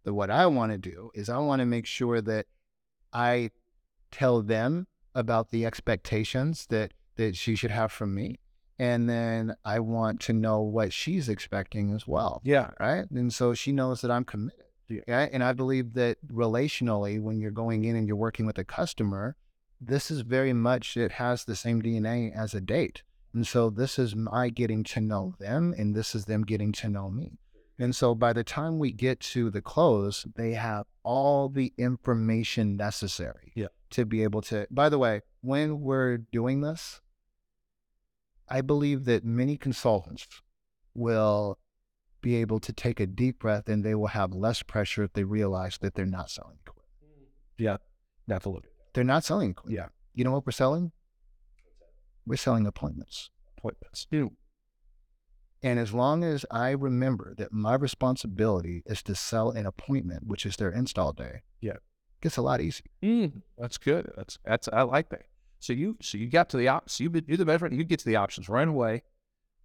[0.03, 2.45] that what I want to do is I want to make sure that
[3.15, 3.49] I
[4.11, 8.41] tell them about the expectations that that she should have from me.
[8.79, 12.71] And then I want to know what she's expecting as well Yeah.
[12.81, 13.09] right?
[13.11, 14.65] And so she knows that I'm committed.
[14.89, 15.01] Yeah.
[15.09, 15.31] Right?
[15.33, 19.37] And I believe that relationally, when you're going in and you're working with a customer,
[19.81, 23.03] this is very much, it has the same DNA as a date.
[23.33, 26.89] And so this is my getting to know them, and this is them getting to
[26.89, 27.39] know me.
[27.79, 32.77] And so by the time we get to the close, they have all the information
[32.77, 33.69] necessary Yeah.
[33.91, 34.67] to be able to.
[34.71, 37.01] By the way, when we're doing this,
[38.49, 40.27] I believe that many consultants
[40.95, 41.59] will
[42.21, 45.25] be able to take a deep breath and they will have less pressure if they
[45.25, 46.89] realize that they're not selling equipment.
[47.59, 47.77] Yeah.
[48.27, 49.77] Not to look at They're not selling equipment.
[49.77, 49.89] Yeah.
[50.15, 50.93] You know what we're selling?
[52.27, 53.31] We're selling appointments.
[53.59, 54.07] appointments.
[54.11, 54.33] You
[55.63, 60.47] And as long as I remember that my responsibility is to sell an appointment, which
[60.47, 61.73] is their install day, Yeah.
[61.75, 61.83] it
[62.23, 62.87] gets a lot easier.
[63.03, 64.11] Mm, that's good.
[64.17, 65.27] That's that's I like that.
[65.65, 66.91] So you so you got to the op.
[66.91, 67.75] So you do the measurement.
[67.75, 69.03] You get to the options right away.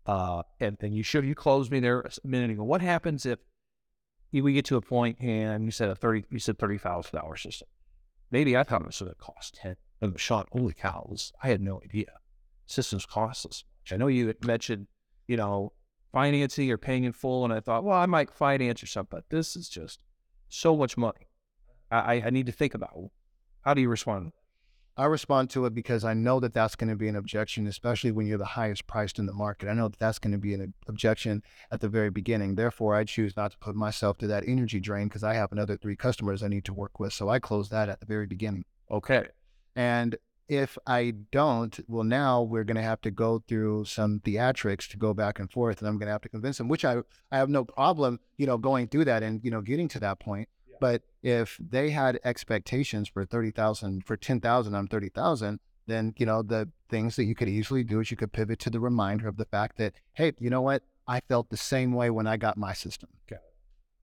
[0.05, 2.63] Uh, and then you show you close me there a minute ago.
[2.63, 3.39] What happens if
[4.31, 7.35] we get to a point and you said a thirty you said thirty thousand dollar
[7.35, 7.67] system?
[8.31, 9.75] Maybe I thought it was going to cost ten.
[9.99, 11.03] And Sean, holy cow!
[11.05, 12.13] it was- I had no idea.
[12.65, 13.91] Systems cost this much.
[13.93, 14.87] I know you had mentioned,
[15.27, 15.73] you know,
[16.13, 19.29] financing or paying in full, and I thought, well, I might finance or something, but
[19.29, 19.99] this is just
[20.47, 21.27] so much money.
[21.91, 23.11] I- I need to think about
[23.65, 24.31] how do you respond?
[24.99, 28.11] I respond to it because I know that that's going to be an objection, especially
[28.11, 29.69] when you're the highest priced in the market.
[29.69, 31.41] I know that that's going to be an objection
[31.71, 32.55] at the very beginning.
[32.55, 35.77] Therefore, I choose not to put myself to that energy drain because I have another
[35.77, 37.13] three customers I need to work with.
[37.13, 38.65] So I close that at the very beginning.
[38.91, 39.27] Okay.
[39.73, 40.17] And
[40.49, 44.97] if I don't, well, now we're going to have to go through some theatrics to
[44.97, 46.97] go back and forth, and I'm going to have to convince them, which I
[47.31, 50.19] I have no problem, you know, going through that and you know getting to that
[50.19, 50.49] point.
[50.79, 56.13] But if they had expectations for thirty thousand, for ten thousand, I'm thirty thousand, then
[56.17, 58.79] you know the things that you could easily do is you could pivot to the
[58.79, 62.27] reminder of the fact that hey, you know what, I felt the same way when
[62.27, 63.09] I got my system.
[63.27, 63.41] Okay.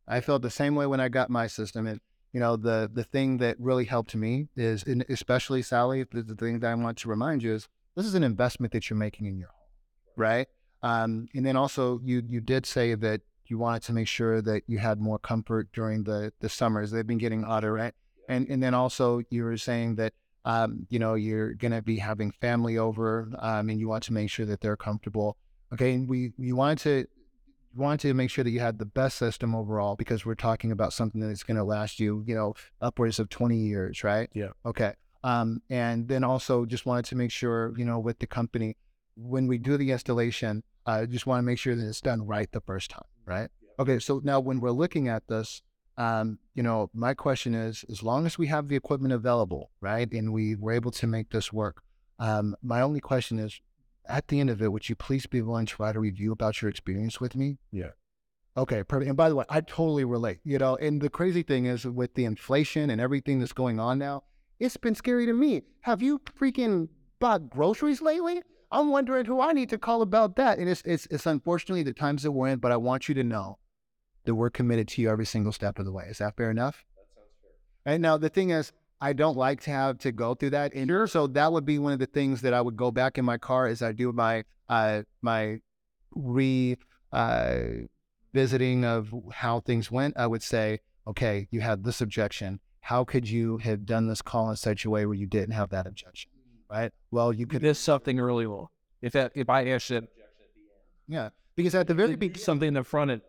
[0.08, 2.00] I felt the same way when I got my system, and
[2.32, 6.34] you know, the the thing that really helped me is, and especially Sally, the, the
[6.34, 9.26] thing that I want to remind you is this is an investment that you're making
[9.26, 9.70] in your home,
[10.16, 10.48] right?
[10.82, 14.62] Um, and then also you you did say that you wanted to make sure that
[14.66, 16.90] you had more comfort during the the summers.
[16.90, 17.94] They've been getting hotter, right?
[18.28, 20.12] And and then also you were saying that
[20.44, 24.30] um, you know you're gonna be having family over, um, and you want to make
[24.30, 25.36] sure that they're comfortable.
[25.72, 27.06] Okay, and we we wanted to
[27.76, 30.72] you wanted to make sure that you had the best system overall because we're talking
[30.72, 34.30] about something that's going to last you, you know, upwards of 20 years, right?
[34.32, 34.50] Yeah.
[34.64, 34.94] Okay.
[35.22, 38.76] Um, and then also just wanted to make sure, you know, with the company,
[39.16, 42.26] when we do the installation, I uh, just want to make sure that it's done
[42.26, 43.50] right the first time, right?
[43.78, 43.98] Okay.
[43.98, 45.62] So now when we're looking at this,
[45.98, 50.10] um, you know, my question is, as long as we have the equipment available, right,
[50.12, 51.82] and we were able to make this work,
[52.18, 53.60] um, my only question is,
[54.08, 56.62] at the end of it, would you please be willing to write a review about
[56.62, 57.58] your experience with me?
[57.72, 57.90] Yeah.
[58.56, 59.08] Okay, perfect.
[59.08, 60.38] And by the way, I totally relate.
[60.44, 63.98] You know, and the crazy thing is with the inflation and everything that's going on
[63.98, 64.24] now,
[64.58, 65.62] it's been scary to me.
[65.82, 68.42] Have you freaking bought groceries lately?
[68.70, 70.58] I'm wondering who I need to call about that.
[70.58, 73.24] And it's it's it's unfortunately the times that we're in, but I want you to
[73.24, 73.58] know
[74.24, 76.06] that we're committed to you every single step of the way.
[76.08, 76.84] Is that fair enough?
[76.96, 77.94] That sounds fair.
[77.94, 80.74] And now the thing is, I don't like to have to go through that.
[80.74, 81.06] And sure.
[81.06, 83.38] so that would be one of the things that I would go back in my
[83.38, 85.60] car as I do my uh, my
[86.14, 86.76] re
[87.12, 87.58] uh,
[88.32, 90.16] visiting of how things went.
[90.16, 92.60] I would say, okay, you had this objection.
[92.80, 95.70] How could you have done this call in such a way where you didn't have
[95.70, 96.30] that objection?
[96.70, 96.92] Right.
[97.10, 98.66] Well, you could miss something early on.
[99.02, 100.08] If that, if I asked it,
[101.06, 103.22] yeah, because at the very beginning, something in the front end,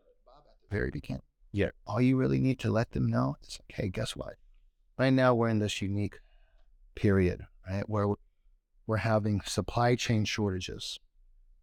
[0.71, 1.21] very beginning.
[1.51, 1.69] Yeah.
[1.85, 4.35] All you really need to let them know is, okay, guess what?
[4.97, 6.19] right now we're in this unique
[6.95, 8.07] period, right, where
[8.85, 10.99] we're having supply chain shortages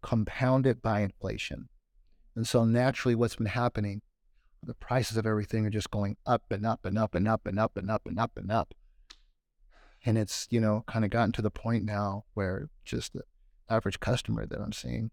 [0.03, 1.69] compounded by inflation.
[2.37, 4.03] And so naturally what's been happening,
[4.63, 7.59] the prices of everything are just going up and up and up and up and
[7.59, 8.69] up and up and up and up.
[8.71, 8.84] And
[10.19, 13.23] it's, you know, kind of gotten to the point now where just the
[13.71, 15.11] average customer that I'm seeing,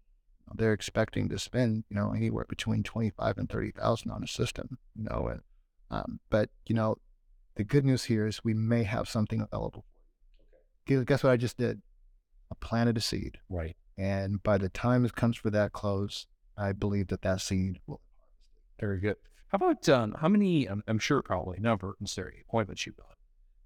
[0.54, 5.04] they're expecting to spend, you know, anywhere between 25 and 30,000 on a system, you
[5.04, 5.40] know, and,
[5.90, 6.96] um, but, you know,
[7.56, 9.84] the good news here is we may have something available.
[10.90, 11.04] Okay.
[11.04, 11.80] Guess what I just did?
[12.50, 13.38] I planted a seed.
[13.48, 13.76] Right.
[13.96, 16.26] And by the time it comes for that close,
[16.56, 18.00] I believe that that seed will
[18.80, 19.16] Very good.
[19.48, 20.66] How about um, how many?
[20.66, 23.06] I'm, I'm sure probably number the appointments you've done.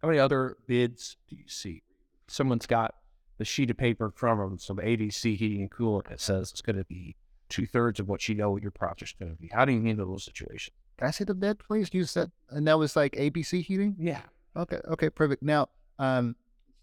[0.07, 1.83] How many other bids do you see?
[2.29, 2.95] Someone's got
[3.39, 6.77] the sheet of paper from them, some ABC heating and cooling that says it's going
[6.77, 7.17] to be
[7.49, 9.51] two thirds of what you know your project's going to be.
[9.53, 10.77] How do you handle those situations?
[10.97, 11.89] Can I say the bed, please?
[11.93, 13.97] You said, and that was like ABC heating?
[13.99, 14.21] Yeah.
[14.57, 14.79] Okay.
[14.87, 15.11] Okay.
[15.11, 15.43] Perfect.
[15.43, 16.37] Now, um,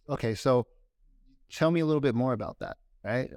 [0.09, 0.36] okay.
[0.36, 0.67] So
[1.49, 3.30] tell me a little bit more about that, right?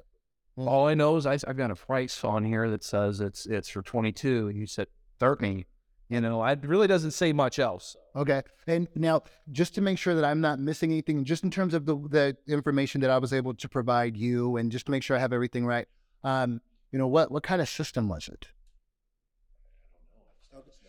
[0.57, 3.69] All I know is I, have got a price on here that says it's it's
[3.69, 4.89] for 22 and you said
[5.21, 5.65] 30.
[6.09, 7.97] You know, it really doesn't say much else.
[8.15, 8.43] Okay.
[8.67, 11.85] And now, just to make sure that I'm not missing anything, just in terms of
[11.85, 15.17] the, the information that I was able to provide you and just to make sure
[15.17, 15.89] I have everything right,
[16.23, 16.61] um,
[16.93, 18.49] you know, what, what kind of system was it?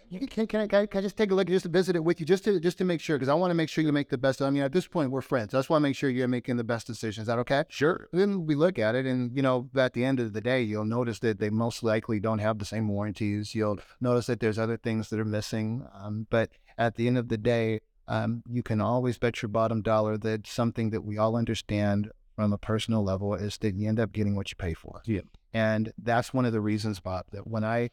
[0.10, 2.26] Can, can, I, can I just take a look, just to visit it with you,
[2.26, 4.18] just to just to make sure, because I want to make sure you make the
[4.18, 4.42] best.
[4.42, 5.54] I mean, at this point, we're friends.
[5.54, 7.22] I just want to make sure you're making the best decision.
[7.22, 7.66] Is that okay?
[7.68, 8.08] Sure.
[8.14, 10.86] Then we look at it, and you know, at the end of the day, you'll
[10.86, 13.54] notice that they most likely don't have the same warranties.
[13.54, 15.86] You'll notice that there's other things that are missing.
[15.94, 19.82] Um, but at the end of the day, um, you can always bet your bottom
[19.82, 24.00] dollar that something that we all understand from a personal level is that you end
[24.00, 25.02] up getting what you pay for.
[25.06, 25.22] Yeah.
[25.54, 27.90] And that's one of the reasons, Bob, that when I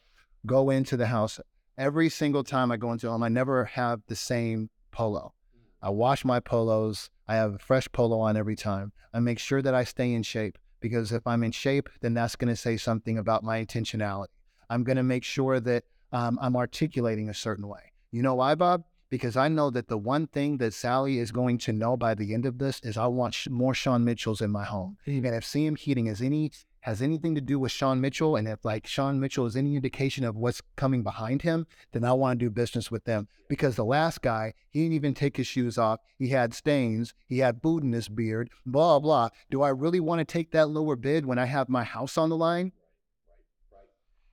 [0.46, 1.40] go into the house,
[1.76, 5.34] every single time I go into home, I never have the same polo.
[5.82, 7.10] I wash my polos.
[7.28, 8.92] I have a fresh polo on every time.
[9.12, 12.36] I make sure that I stay in shape because if I'm in shape, then that's
[12.36, 14.28] going to say something about my intentionality.
[14.70, 17.92] I'm going to make sure that um, I'm articulating a certain way.
[18.10, 18.84] You know why, Bob?
[19.10, 22.34] Because I know that the one thing that Sally is going to know by the
[22.34, 24.96] end of this is I want sh- more Sean Mitchells in my home.
[25.06, 26.50] And if CM Heating has any
[26.84, 30.22] has anything to do with Sean Mitchell, and if like Sean Mitchell is any indication
[30.22, 33.26] of what's coming behind him, then I want to do business with them.
[33.48, 36.00] Because the last guy, he didn't even take his shoes off.
[36.18, 37.14] He had stains.
[37.26, 38.50] He had food in his beard.
[38.66, 39.30] Blah blah.
[39.50, 42.28] Do I really want to take that lower bid when I have my house on
[42.28, 42.72] the line?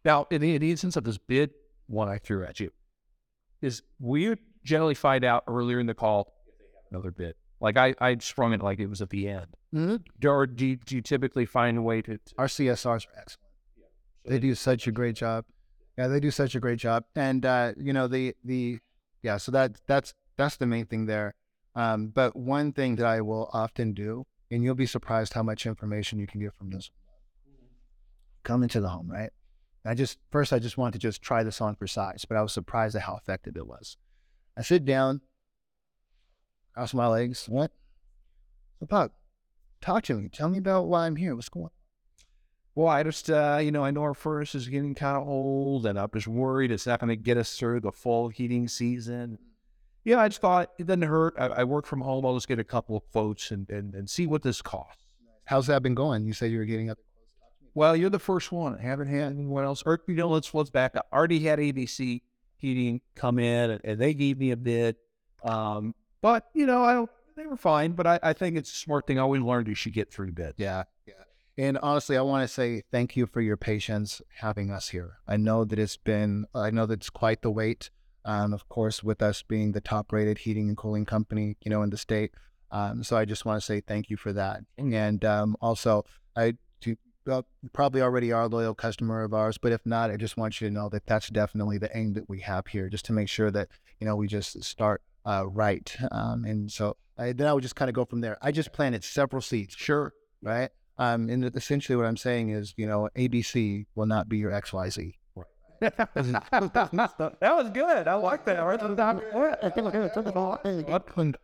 [0.03, 1.51] Now, in the, in the instance of this bid
[1.87, 2.71] one I threw at you,
[3.61, 4.35] is we
[4.65, 6.33] generally find out earlier in the call
[6.91, 7.35] another bid.
[7.62, 9.47] Like I, I sprung it like it was at the end.
[9.74, 10.28] Mm-hmm.
[10.28, 12.18] Or do you, do you typically find a way to?
[12.18, 12.34] to...
[12.38, 13.53] Our CSRs are excellent.
[13.78, 13.86] Yeah.
[14.26, 15.45] So they do such a great job.
[15.97, 17.05] Yeah, they do such a great job.
[17.16, 18.80] And uh, you know the the
[19.22, 19.38] yeah.
[19.38, 21.36] So that that's that's the main thing there.
[21.76, 25.66] Um, but one thing that I will often do, and you'll be surprised how much
[25.66, 26.89] information you can get from this.
[28.43, 29.30] Come into the home, right?
[29.86, 32.41] I just first I just wanted to just try this on for size, but I
[32.41, 33.97] was surprised at how effective it was.
[34.57, 35.22] I sit down,
[36.74, 37.47] cross my legs.
[37.47, 37.72] What?
[38.80, 39.13] So, Pop,
[39.82, 40.30] talk to me.
[40.30, 41.36] Tell me about why I'm here.
[41.36, 41.72] What's going on?
[42.74, 45.86] Well, I just, uh, you know, I know our furnace is getting kind of old,
[45.86, 49.39] and I'm just worried it's not going to get us through the fall heating season.
[50.05, 51.36] Yeah, I just thought it doesn't hurt.
[51.38, 52.26] I, I work from home.
[52.26, 55.03] I'll just get a couple of quotes and, and, and see what this costs.
[55.45, 56.26] How's that been going?
[56.26, 56.97] You said you were getting up.
[57.74, 58.78] Well, you're the first one.
[58.80, 59.84] I haven't had anyone else.
[59.86, 61.07] Or, you know, let's let's back up.
[61.11, 62.22] I already had ABC
[62.61, 64.95] Heating come in, and, and they gave me a bid.
[65.43, 67.09] Um, but you know, I don't.
[67.36, 67.93] They were fine.
[67.93, 69.17] But I, I think it's a smart thing.
[69.17, 70.55] I always learned you should get through bid.
[70.57, 71.13] Yeah, yeah.
[71.57, 75.17] And honestly, I want to say thank you for your patience having us here.
[75.28, 77.89] I know that it's been, I know that it's quite the wait.
[78.24, 81.89] Um, of course, with us being the top-rated heating and cooling company, you know, in
[81.89, 82.32] the state.
[82.72, 84.61] Um, so I just want to say thank you for that.
[84.78, 86.05] And um, also,
[86.36, 86.95] I do,
[87.26, 90.61] well, probably already are a loyal customer of ours, but if not, I just want
[90.61, 93.28] you to know that that's definitely the aim that we have here, just to make
[93.28, 93.67] sure that
[93.99, 95.95] you know we just start uh, right.
[96.11, 98.38] Um, and so I, then I would just kind of go from there.
[98.41, 99.76] I just planted several seeds.
[99.78, 100.69] Sure, right.
[100.97, 105.13] Um, and essentially, what I'm saying is, you know, ABC will not be your XYZ.
[105.82, 108.07] that was good.
[108.07, 108.59] I like that.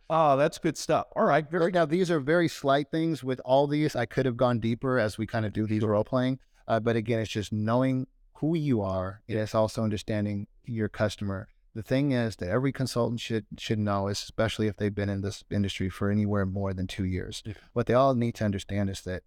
[0.10, 1.06] Oh, that's good stuff.
[1.16, 1.44] All right.
[1.50, 3.24] Right now, these are very slight things.
[3.24, 6.04] With all these, I could have gone deeper as we kind of do these role
[6.04, 6.38] playing.
[6.68, 9.22] Uh, but again, it's just knowing who you are.
[9.26, 11.48] It is also understanding your customer.
[11.74, 15.44] The thing is that every consultant should should know, especially if they've been in this
[15.50, 17.42] industry for anywhere more than two years.
[17.44, 17.54] Yeah.
[17.72, 19.22] What they all need to understand is that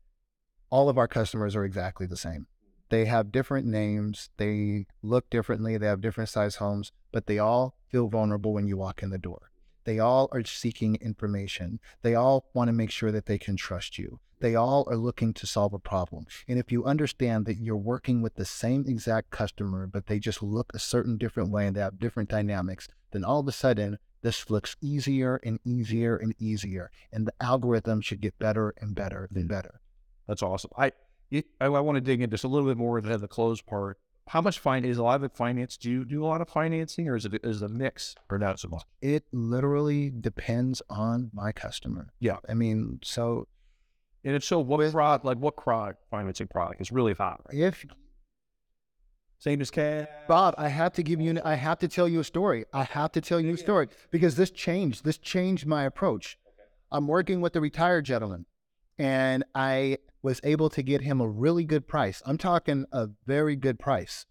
[0.69, 2.47] all of our customers are exactly the same.
[2.89, 7.75] They have different names, they look differently, they have different size homes, but they all
[7.89, 9.51] feel vulnerable when you walk in the door.
[9.85, 11.79] They all are seeking information.
[12.01, 14.19] They all want to make sure that they can trust you.
[14.41, 16.25] They all are looking to solve a problem.
[16.47, 20.43] And if you understand that you're working with the same exact customer, but they just
[20.43, 23.99] look a certain different way and they have different dynamics, then all of a sudden
[24.21, 26.91] this looks easier and easier and easier.
[27.11, 29.49] And the algorithm should get better and better and mm.
[29.49, 29.79] better.
[30.27, 30.71] That's awesome.
[30.77, 30.91] I
[31.29, 33.61] it, I, I want to dig in just a little bit more into the close
[33.61, 33.97] part.
[34.27, 35.77] How much finance is a lot of it finance?
[35.77, 38.37] Do you do a lot of financing, or is it is it a mix, or
[38.37, 38.83] not so much?
[39.01, 42.13] It literally depends on my customer.
[42.19, 42.37] Yeah.
[42.47, 43.47] I mean, so
[44.23, 47.41] And if so, what product, like what product financing product is really hot?
[47.47, 47.59] Right?
[47.59, 47.85] if
[49.39, 50.07] Same as cash.
[50.27, 52.65] Bob, I have to give you, I have to tell you a story.
[52.71, 55.03] I have to tell you a story because this changed.
[55.03, 56.37] This changed my approach.
[56.91, 58.45] I'm working with a retired gentleman
[58.99, 62.21] and I was able to get him a really good price.
[62.25, 64.27] I'm talking a very good price.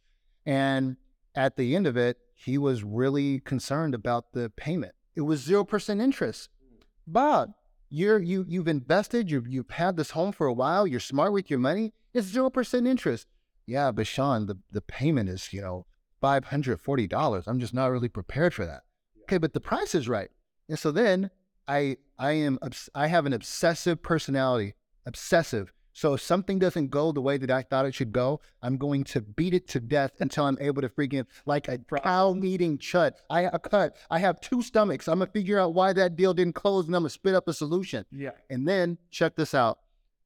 [0.47, 0.97] And
[1.34, 4.95] at the end of it, he was really concerned about the payment.
[5.14, 6.49] It was 0% interest.
[6.62, 6.76] Hmm.
[7.07, 7.51] Bob,
[7.91, 11.51] you're you you've invested, you've you've had this home for a while, you're smart with
[11.51, 13.26] your money, it's 0% interest.
[13.66, 15.86] Yeah, but Sean, the, the payment is, you know,
[16.22, 17.45] $540.
[17.47, 18.82] I'm just not really prepared for that.
[19.22, 20.30] Okay, but the price is right.
[20.68, 21.30] And so then
[21.68, 22.59] I I am
[22.95, 24.74] I have an obsessive personality,
[25.07, 25.72] obsessive.
[25.93, 29.03] So if something doesn't go the way that I thought it should go, I'm going
[29.05, 33.16] to beat it to death until I'm able to freaking like a cow eating chut.
[33.28, 33.97] I a cut.
[34.11, 35.09] I have two stomachs.
[35.09, 37.53] I'm gonna figure out why that deal didn't close, and I'm gonna spit up a
[37.53, 38.05] solution.
[38.12, 38.30] Yeah.
[38.49, 39.78] And then check this out.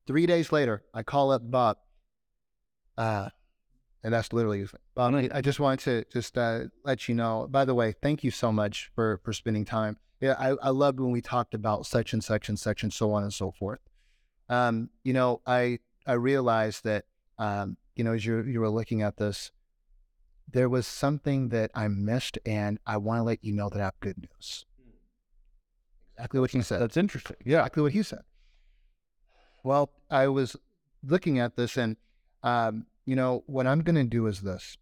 [0.06, 1.78] Three days later, I call up Bob.
[2.98, 3.30] Uh,
[4.02, 4.80] and that's literally his name.
[4.94, 5.14] Bob.
[5.14, 7.48] I- I just wanted to just uh, let you know.
[7.50, 9.96] By the way, thank you so much for for spending time.
[10.20, 13.12] Yeah, I, I loved when we talked about such and such and such and so
[13.12, 13.80] on and so forth.
[14.48, 17.04] Um, you know, I I realized that
[17.38, 19.50] um, you know, as you you were looking at this,
[20.50, 23.84] there was something that I missed, and I want to let you know that I
[23.84, 24.66] have good news.
[26.16, 27.36] Exactly what you said That's interesting.
[27.44, 27.58] Yeah.
[27.58, 28.22] exactly what he said.
[29.64, 30.56] Well, I was
[31.02, 31.96] looking at this, and
[32.42, 34.76] um, you know what I'm going to do is this.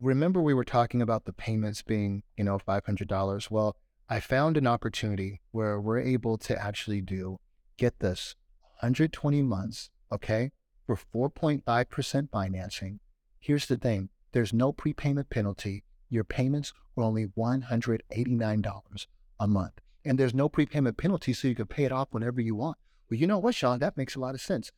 [0.00, 3.50] Remember, we were talking about the payments being, you know, five hundred dollars.
[3.50, 3.76] Well,
[4.08, 7.38] I found an opportunity where we're able to actually do,
[7.76, 8.34] get this,
[8.80, 10.52] 120 months, okay,
[10.86, 13.00] for 4.5 percent financing.
[13.38, 15.84] Here's the thing: there's no prepayment penalty.
[16.08, 19.06] Your payments are only 189 dollars
[19.38, 22.54] a month and there's no prepayment penalty, so you can pay it off whenever you
[22.54, 22.78] want.
[23.10, 23.78] Well, you know what, Sean?
[23.78, 24.72] That makes a lot of sense.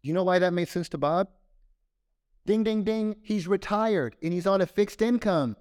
[0.00, 1.28] You know why that made sense to Bob?
[2.46, 3.16] Ding, ding, ding.
[3.20, 5.56] He's retired and he's on a fixed income.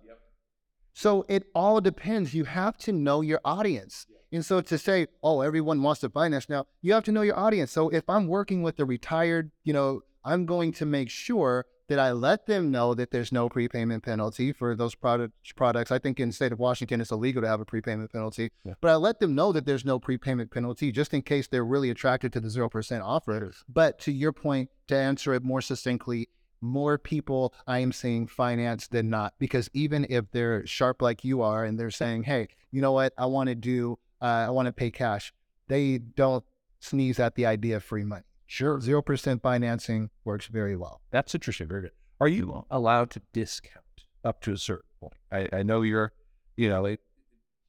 [0.93, 2.33] So it all depends.
[2.33, 4.05] You have to know your audience.
[4.31, 7.37] And so to say, oh, everyone wants to finance now, you have to know your
[7.39, 7.71] audience.
[7.71, 11.97] So if I'm working with a retired, you know, I'm going to make sure that
[11.97, 15.89] I let them know that there's no prepayment penalty for those product, products.
[15.89, 18.73] I think in the state of Washington, it's illegal to have a prepayment penalty, Yeah.
[18.79, 21.89] but I let them know that there's no prepayment penalty just in case they're really
[21.89, 23.51] attracted to the 0% offer.
[23.67, 26.29] But to your point, to answer it more succinctly,
[26.61, 31.41] more people I am seeing finance than not because even if they're sharp like you
[31.41, 34.67] are and they're saying, hey, you know what, I want to do, uh, I want
[34.67, 35.33] to pay cash,
[35.67, 36.43] they don't
[36.79, 38.23] sneeze at the idea of free money.
[38.47, 38.81] Sure.
[38.81, 41.01] Zero percent financing works very well.
[41.11, 41.67] That's interesting.
[41.67, 41.91] Very good.
[42.19, 43.85] Are you allowed to discount
[44.23, 45.13] up to a certain point?
[45.31, 46.13] I, I know you're,
[46.57, 46.99] you know, it,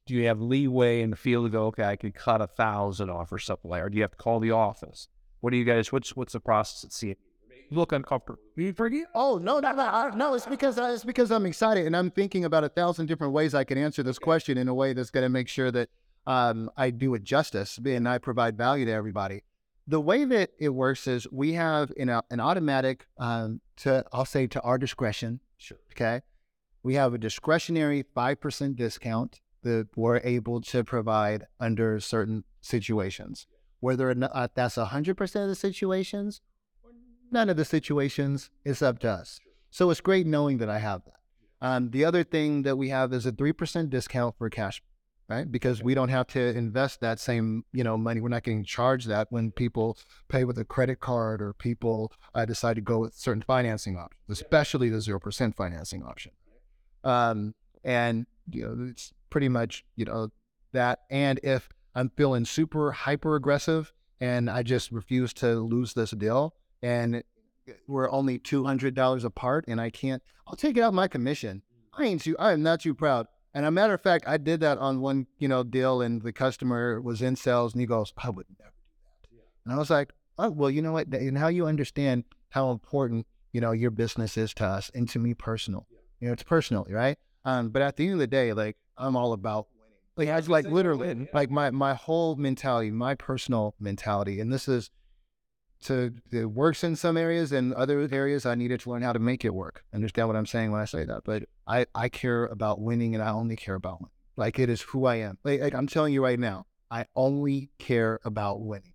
[0.07, 3.09] do you have leeway in the field to go, okay, I could cut a thousand
[3.09, 5.07] off or something like, or do you have to call the office?
[5.39, 7.17] What do you guys, what's, what's the process at CME?
[7.71, 8.41] You look uncomfortable.
[9.15, 10.33] Oh no, no, no, no!
[10.33, 13.55] It's because uh, it's because I'm excited and I'm thinking about a thousand different ways
[13.55, 15.87] I can answer this question in a way that's going to make sure that
[16.27, 19.43] um, I do it justice and I provide value to everybody.
[19.87, 24.25] The way that it works is we have an, uh, an automatic um, to I'll
[24.25, 25.39] say to our discretion.
[25.57, 25.79] Sure.
[25.93, 26.23] Okay,
[26.83, 33.47] we have a discretionary five percent discount that we're able to provide under certain situations.
[33.79, 36.41] Whether or not uh, that's hundred percent of the situations
[37.31, 39.39] none of the situations it's up to us.
[39.69, 41.15] So it's great knowing that i have that.
[41.61, 44.81] Um, the other thing that we have is a 3% discount for cash
[45.31, 45.49] right?
[45.49, 48.19] Because we don't have to invest that same you know money.
[48.19, 52.43] We're not getting charged that when people pay with a credit card or people uh,
[52.45, 56.31] decide to go with certain financing options especially the 0% financing option.
[57.03, 60.29] Um, and you know it's pretty much you know
[60.73, 60.99] that.
[61.09, 66.53] And if i'm feeling super hyper aggressive and i just refuse to lose this deal
[66.81, 67.23] and
[67.87, 70.21] we're only two hundred dollars apart, and I can't.
[70.47, 71.61] I'll take it out my commission.
[71.93, 72.37] I ain't too.
[72.37, 73.27] I am not too proud.
[73.53, 76.33] And a matter of fact, I did that on one you know deal, and the
[76.33, 78.73] customer was in sales, and he goes, "I would never
[79.29, 81.07] do that." And I was like, "Oh, well, you know what?
[81.07, 85.19] And how you understand how important you know your business is to us and to
[85.19, 85.87] me personal.
[86.19, 87.17] You know, it's personal, right?
[87.43, 89.67] Um, but at the end of the day, like I'm all about
[90.17, 90.29] winning.
[90.31, 94.91] Like I like literally, like my my whole mentality, my personal mentality, and this is
[95.83, 99.19] to it works in some areas and other areas I needed to learn how to
[99.19, 99.83] make it work.
[99.93, 101.23] Understand what I'm saying when I say that.
[101.23, 104.11] But I, I care about winning and I only care about winning.
[104.35, 105.37] Like it is who I am.
[105.43, 108.93] Like, like I'm telling you right now, I only care about winning.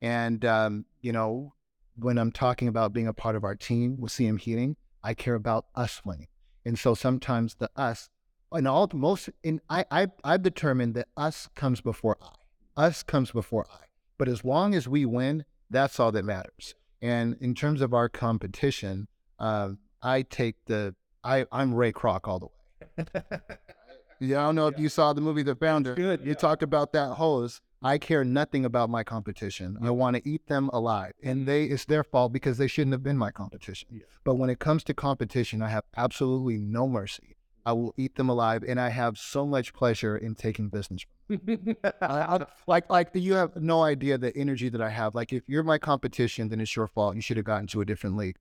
[0.00, 1.54] And um, you know,
[1.96, 5.34] when I'm talking about being a part of our team with CM Heating, I care
[5.34, 6.28] about us winning.
[6.64, 8.10] And so sometimes the us
[8.52, 12.34] and all most in I, I I've determined that us comes before I.
[12.76, 13.86] Us comes before I.
[14.18, 16.74] But as long as we win, that's all that matters.
[17.00, 19.08] And in terms of our competition,
[19.38, 19.70] uh,
[20.02, 23.04] I take the I I'm Ray Kroc all the way.
[24.20, 25.94] yeah, I don't know if you saw the movie The Founder.
[25.94, 27.60] Good, You talked about that hose.
[27.80, 29.78] I care nothing about my competition.
[29.80, 33.04] I want to eat them alive, and they it's their fault because they shouldn't have
[33.04, 33.88] been my competition.
[33.92, 34.02] Yeah.
[34.24, 37.36] But when it comes to competition, I have absolutely no mercy.
[37.68, 41.04] I will eat them alive, and I have so much pleasure in taking business.
[41.30, 45.14] I, I, like, like you have no idea the energy that I have.
[45.14, 47.14] Like, if you're my competition, then it's your fault.
[47.14, 48.36] You should have gotten to a different league.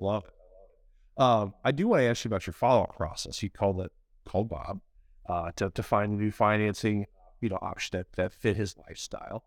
[0.00, 1.20] Love it.
[1.20, 3.42] Um, I do want to ask you about your follow-up process.
[3.42, 3.90] You called it
[4.24, 4.80] called Bob
[5.28, 7.06] uh, to to find a new financing,
[7.40, 9.42] you know, option that, that fit his lifestyle.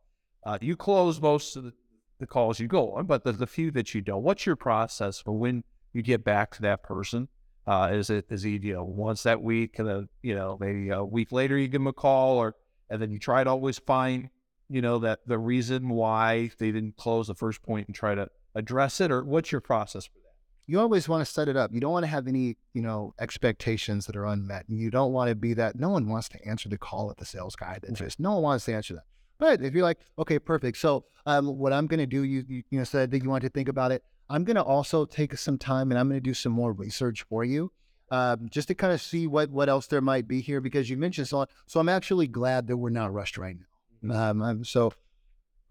[0.45, 1.71] Uh, you close most of the,
[2.19, 4.21] the calls you go on, but the, the few that you don't.
[4.21, 7.29] What's your process for when you get back to that person?
[7.65, 10.89] Uh, is it is he you know once that week and then you know maybe
[10.89, 12.55] a week later you give him a call or
[12.89, 14.29] and then you try to always find
[14.69, 18.27] you know that the reason why they didn't close the first point and try to
[18.55, 20.33] address it or what's your process for that?
[20.65, 21.73] You always want to set it up.
[21.73, 24.67] You don't want to have any, you know, expectations that are unmet.
[24.69, 25.75] And you don't want to be that.
[25.77, 27.79] No one wants to answer the call at the sales guy.
[27.81, 29.03] That's just no one wants to answer that.
[29.39, 30.77] But if you're like, okay, perfect.
[30.77, 33.43] So, um, what I'm going to do, you, you you know said that you want
[33.43, 34.03] to think about it.
[34.29, 37.23] I'm going to also take some time and I'm going to do some more research
[37.23, 37.71] for you,
[38.09, 40.97] um, just to kind of see what what else there might be here because you
[40.97, 41.45] mentioned so.
[41.65, 44.29] So I'm actually glad that we're not rushed right now.
[44.29, 44.93] Um, I'm so,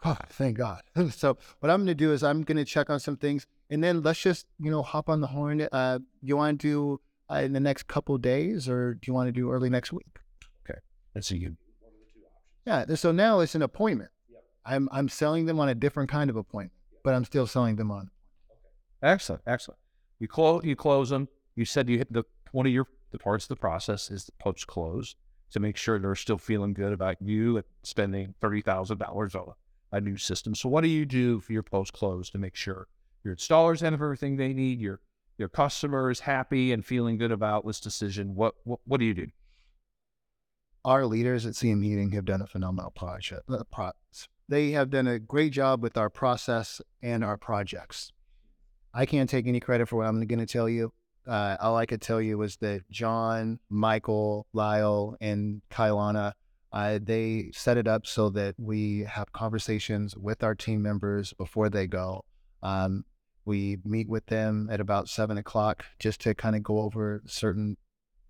[0.04, 0.82] oh, thank God.
[1.10, 3.82] so what I'm going to do is I'm going to check on some things and
[3.82, 5.66] then let's just you know hop on the horn.
[5.72, 7.00] Uh, you want to do
[7.30, 10.18] uh, in the next couple days or do you want to do early next week?
[10.64, 10.78] Okay.
[11.14, 11.56] And so you
[12.66, 12.84] Yeah.
[12.94, 14.10] So now it's an appointment.
[14.64, 16.72] I'm I'm selling them on a different kind of appointment,
[17.02, 18.10] but I'm still selling them on.
[19.02, 19.78] Excellent, excellent.
[20.18, 21.28] You close you close them.
[21.56, 24.32] You said you hit the one of your the parts of the process is the
[24.38, 25.14] post close
[25.50, 29.52] to make sure they're still feeling good about you and spending thirty thousand dollars on
[29.92, 30.54] a, new system.
[30.54, 32.88] So what do you do for your post close to make sure
[33.22, 35.00] your installers have everything they need, your
[35.38, 38.34] your customer is happy and feeling good about this decision?
[38.34, 39.26] What what, what do you do?
[40.84, 43.42] Our leaders at CM Heating have done a phenomenal project.
[43.48, 43.92] Uh,
[44.48, 48.12] they have done a great job with our process and our projects.
[48.94, 50.92] I can't take any credit for what I'm going to tell you.
[51.26, 56.32] Uh, all I could tell you was that John, Michael, Lyle, and Kailana,
[56.72, 61.68] uh, they set it up so that we have conversations with our team members before
[61.68, 62.24] they go.
[62.62, 63.04] Um,
[63.44, 67.76] We meet with them at about seven o'clock just to kind of go over certain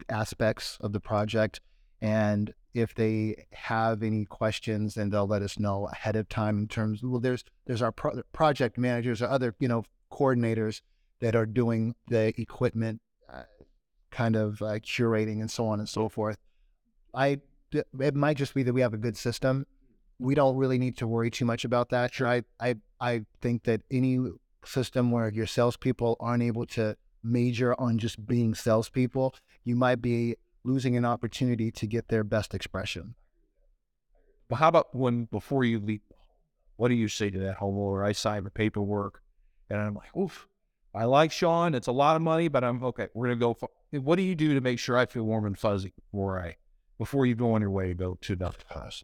[0.08, 1.60] aspects of the project.
[2.00, 6.66] And if they have any questions, then they'll let us know ahead of time in
[6.66, 7.02] terms.
[7.02, 10.82] Well, there's there's our pro- project managers or other you know coordinators
[11.20, 13.00] that are doing the equipment
[13.32, 13.44] uh,
[14.10, 16.38] kind of uh, curating and so on and so forth.
[17.14, 17.40] I
[17.98, 19.66] it might just be that we have a good system.
[20.18, 22.12] We don't really need to worry too much about that.
[22.12, 22.28] Sure.
[22.28, 24.18] I I I think that any
[24.64, 29.34] system where your salespeople aren't able to major on just being salespeople,
[29.64, 33.14] you might be losing an opportunity to get their best expression.
[34.48, 36.00] But how about when before you leave?
[36.76, 38.04] What do you say to that homeowner?
[38.04, 39.21] I sign the paperwork,
[39.72, 40.46] and I'm like, oof.
[40.94, 41.74] I like Sean.
[41.74, 43.08] It's a lot of money, but I'm okay.
[43.14, 43.56] We're gonna go.
[43.92, 46.56] What do you do to make sure I feel warm and fuzzy before I
[46.98, 49.02] before you go on your way to go to the house?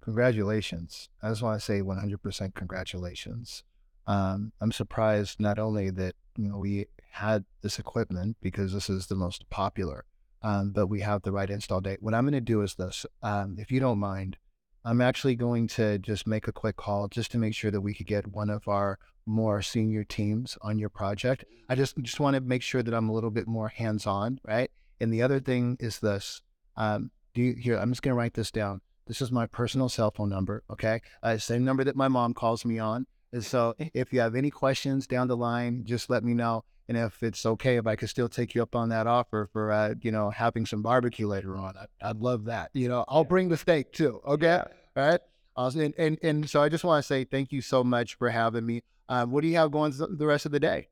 [0.00, 1.10] Congratulations.
[1.22, 3.64] I just want to say 100% congratulations.
[4.06, 9.08] Um, I'm surprised not only that you know we had this equipment because this is
[9.08, 10.04] the most popular,
[10.42, 12.02] um, but we have the right install date.
[12.02, 14.38] What I'm going to do is this, um, if you don't mind,
[14.86, 17.92] I'm actually going to just make a quick call just to make sure that we
[17.92, 21.44] could get one of our more senior teams on your project.
[21.68, 24.38] I just just want to make sure that I'm a little bit more hands on,
[24.46, 24.70] right?
[25.00, 26.40] And the other thing is this.
[26.76, 27.76] Um, do you here?
[27.76, 28.80] I'm just going to write this down.
[29.08, 30.62] This is my personal cell phone number.
[30.70, 33.08] Okay, uh, same number that my mom calls me on.
[33.32, 36.62] And so, if you have any questions down the line, just let me know.
[36.88, 39.72] And if it's okay, if I could still take you up on that offer for,
[39.72, 42.70] uh, you know, having some barbecue later on, I, would love that.
[42.74, 44.20] You know, I'll bring the steak too.
[44.26, 44.64] Okay, yeah.
[44.96, 45.20] all right.
[45.56, 45.80] Awesome.
[45.80, 48.66] And, and and so I just want to say thank you so much for having
[48.66, 48.82] me.
[49.08, 50.88] Um, what do you have going the rest of the day?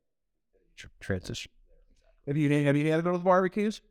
[0.99, 1.51] Transition.
[2.27, 3.81] Have you have you had those barbecues?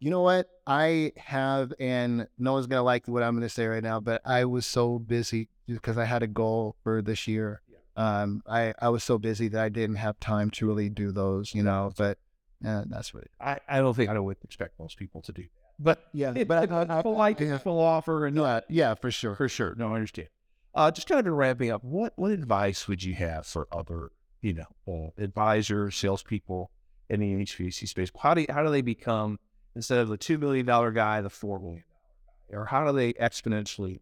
[0.00, 0.48] You know what?
[0.66, 4.44] I have, and no one's gonna like what I'm gonna say right now, but I
[4.44, 7.62] was so busy because I had a goal for this year.
[7.96, 11.54] Um, I I was so busy that I didn't have time to really do those,
[11.54, 11.92] you know.
[11.96, 12.18] But
[12.62, 15.44] yeah, that's what I I don't think I would expect most people to do.
[15.78, 17.58] But yeah, it, but I, I, polite, yeah.
[17.58, 19.74] full offer, and yeah, yeah, for sure, for sure.
[19.76, 20.28] No, I understand.
[20.74, 21.84] Uh, just kind of ramping up.
[21.84, 24.10] What what advice would you have for other,
[24.40, 26.70] you know, uh, advisors, salespeople
[27.08, 28.10] in the HVAC space?
[28.20, 29.38] How do you, how do they become
[29.74, 32.96] instead of the two million dollar guy, the four million dollar guy, or how do
[32.96, 34.00] they exponentially?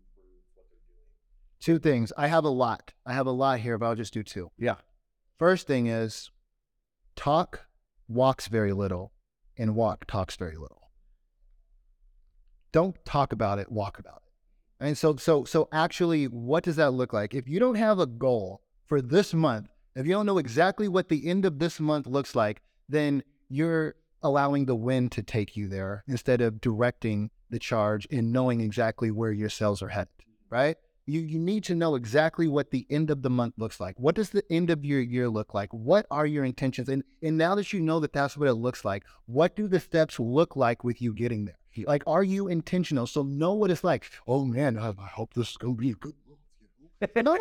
[1.62, 2.12] Two things.
[2.18, 2.92] I have a lot.
[3.06, 4.50] I have a lot here, but I'll just do two.
[4.58, 4.76] Yeah.
[5.38, 6.32] First thing is,
[7.14, 7.66] talk
[8.08, 9.12] walks very little,
[9.56, 10.90] and walk talks very little.
[12.72, 13.70] Don't talk about it.
[13.70, 14.84] Walk about it.
[14.84, 17.32] And so, so, so actually, what does that look like?
[17.32, 21.08] If you don't have a goal for this month, if you don't know exactly what
[21.08, 25.68] the end of this month looks like, then you're allowing the wind to take you
[25.68, 30.08] there instead of directing the charge and knowing exactly where your sales are headed,
[30.50, 30.76] right?
[31.06, 33.98] You, you need to know exactly what the end of the month looks like.
[33.98, 35.70] What does the end of your year look like?
[35.72, 36.88] What are your intentions?
[36.88, 39.80] And, and now that you know that that's what it looks like, what do the
[39.80, 41.58] steps look like with you getting there?
[41.86, 43.06] Like, are you intentional?
[43.06, 44.10] So know what it's like.
[44.28, 46.14] Oh man, I, I hope this is gonna be a good
[47.16, 47.34] no,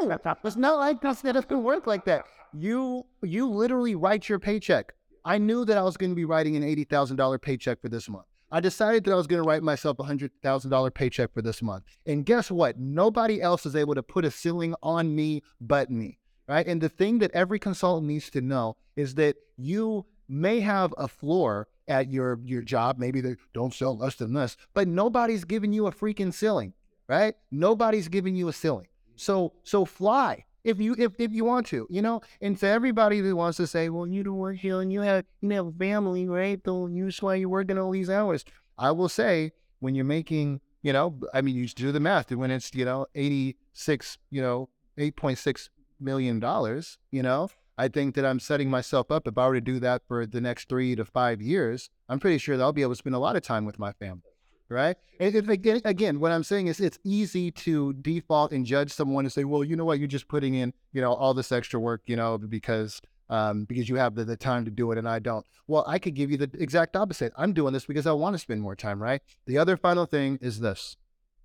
[0.44, 2.26] it's not like that's that it's gonna work like that.
[2.54, 4.94] You you literally write your paycheck.
[5.24, 8.10] I knew that I was gonna be writing an eighty thousand dollar paycheck for this
[8.10, 8.26] month.
[8.52, 11.42] I decided that I was going to write myself a hundred thousand dollar paycheck for
[11.42, 11.86] this month.
[12.06, 12.78] And guess what?
[12.78, 16.18] Nobody else is able to put a ceiling on me but me.
[16.48, 16.68] Right.
[16.68, 21.08] And the thing that every consultant needs to know is that you may have a
[21.08, 22.98] floor at your your job.
[22.98, 26.74] Maybe they don't sell less than this, but nobody's giving you a freaking ceiling,
[27.08, 27.36] right?
[27.52, 28.88] Nobody's giving you a ceiling.
[29.16, 32.22] So so fly if you if, if you want to, you know.
[32.42, 35.26] And to everybody who wants to say, well, you don't work here and you have
[35.42, 36.60] you have a family, right?
[36.66, 38.46] So that's why you're working all these hours.
[38.78, 42.32] I will say when you're making, you know, I mean, you do the math.
[42.32, 45.70] When it's you know eighty six, you know, eight point six
[46.00, 49.28] million dollars, you know, I think that I'm setting myself up.
[49.28, 52.38] If I were to do that for the next three to five years, I'm pretty
[52.38, 54.31] sure that I'll be able to spend a lot of time with my family.
[54.72, 54.96] Right.
[55.20, 59.26] And if, again, again, what I'm saying is it's easy to default and judge someone
[59.26, 61.78] and say, well, you know what, you're just putting in, you know, all this extra
[61.78, 65.10] work, you know, because um, because you have the, the time to do it and
[65.10, 65.46] I don't.
[65.68, 67.34] Well, I could give you the exact opposite.
[67.36, 69.22] I'm doing this because I want to spend more time, right?
[69.46, 70.96] The other final thing is this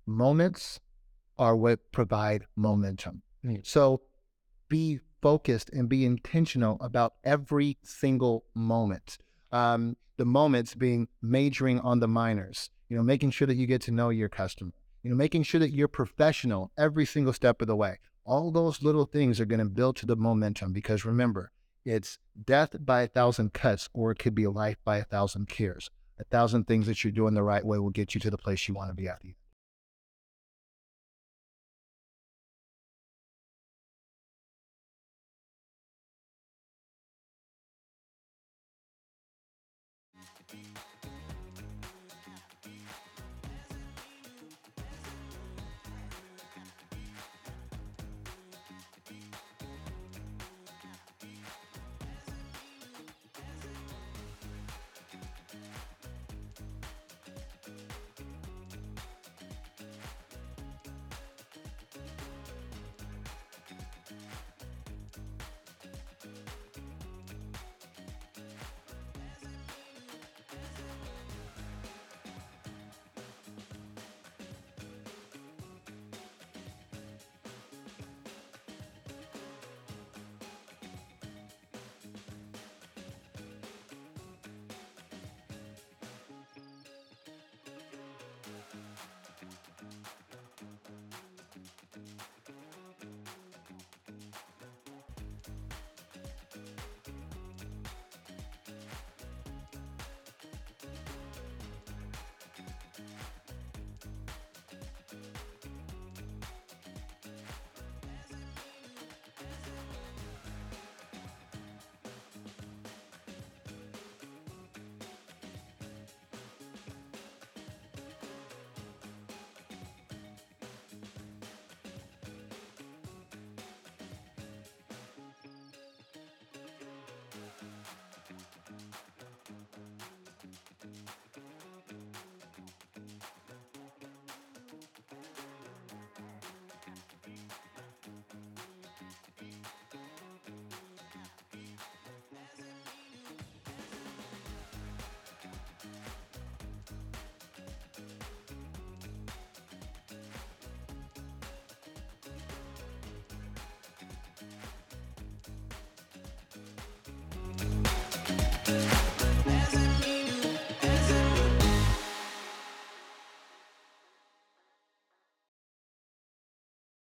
[0.05, 0.79] moments
[1.37, 3.23] are what provide momentum.
[3.45, 3.67] Mm.
[3.67, 4.03] So
[4.69, 9.17] be focused and be intentional about every single moment.
[9.51, 13.81] Um, the moments being majoring on the minors, you know, making sure that you get
[13.83, 14.71] to know your customer,
[15.03, 17.99] you know, making sure that you're professional every single step of the way.
[18.25, 21.51] All those little things are going to build to the momentum because remember,
[21.85, 25.89] it's death by a thousand cuts, or it could be life by a thousand cares.
[26.19, 28.67] A thousand things that you're doing the right way will get you to the place
[28.67, 29.23] you want to be at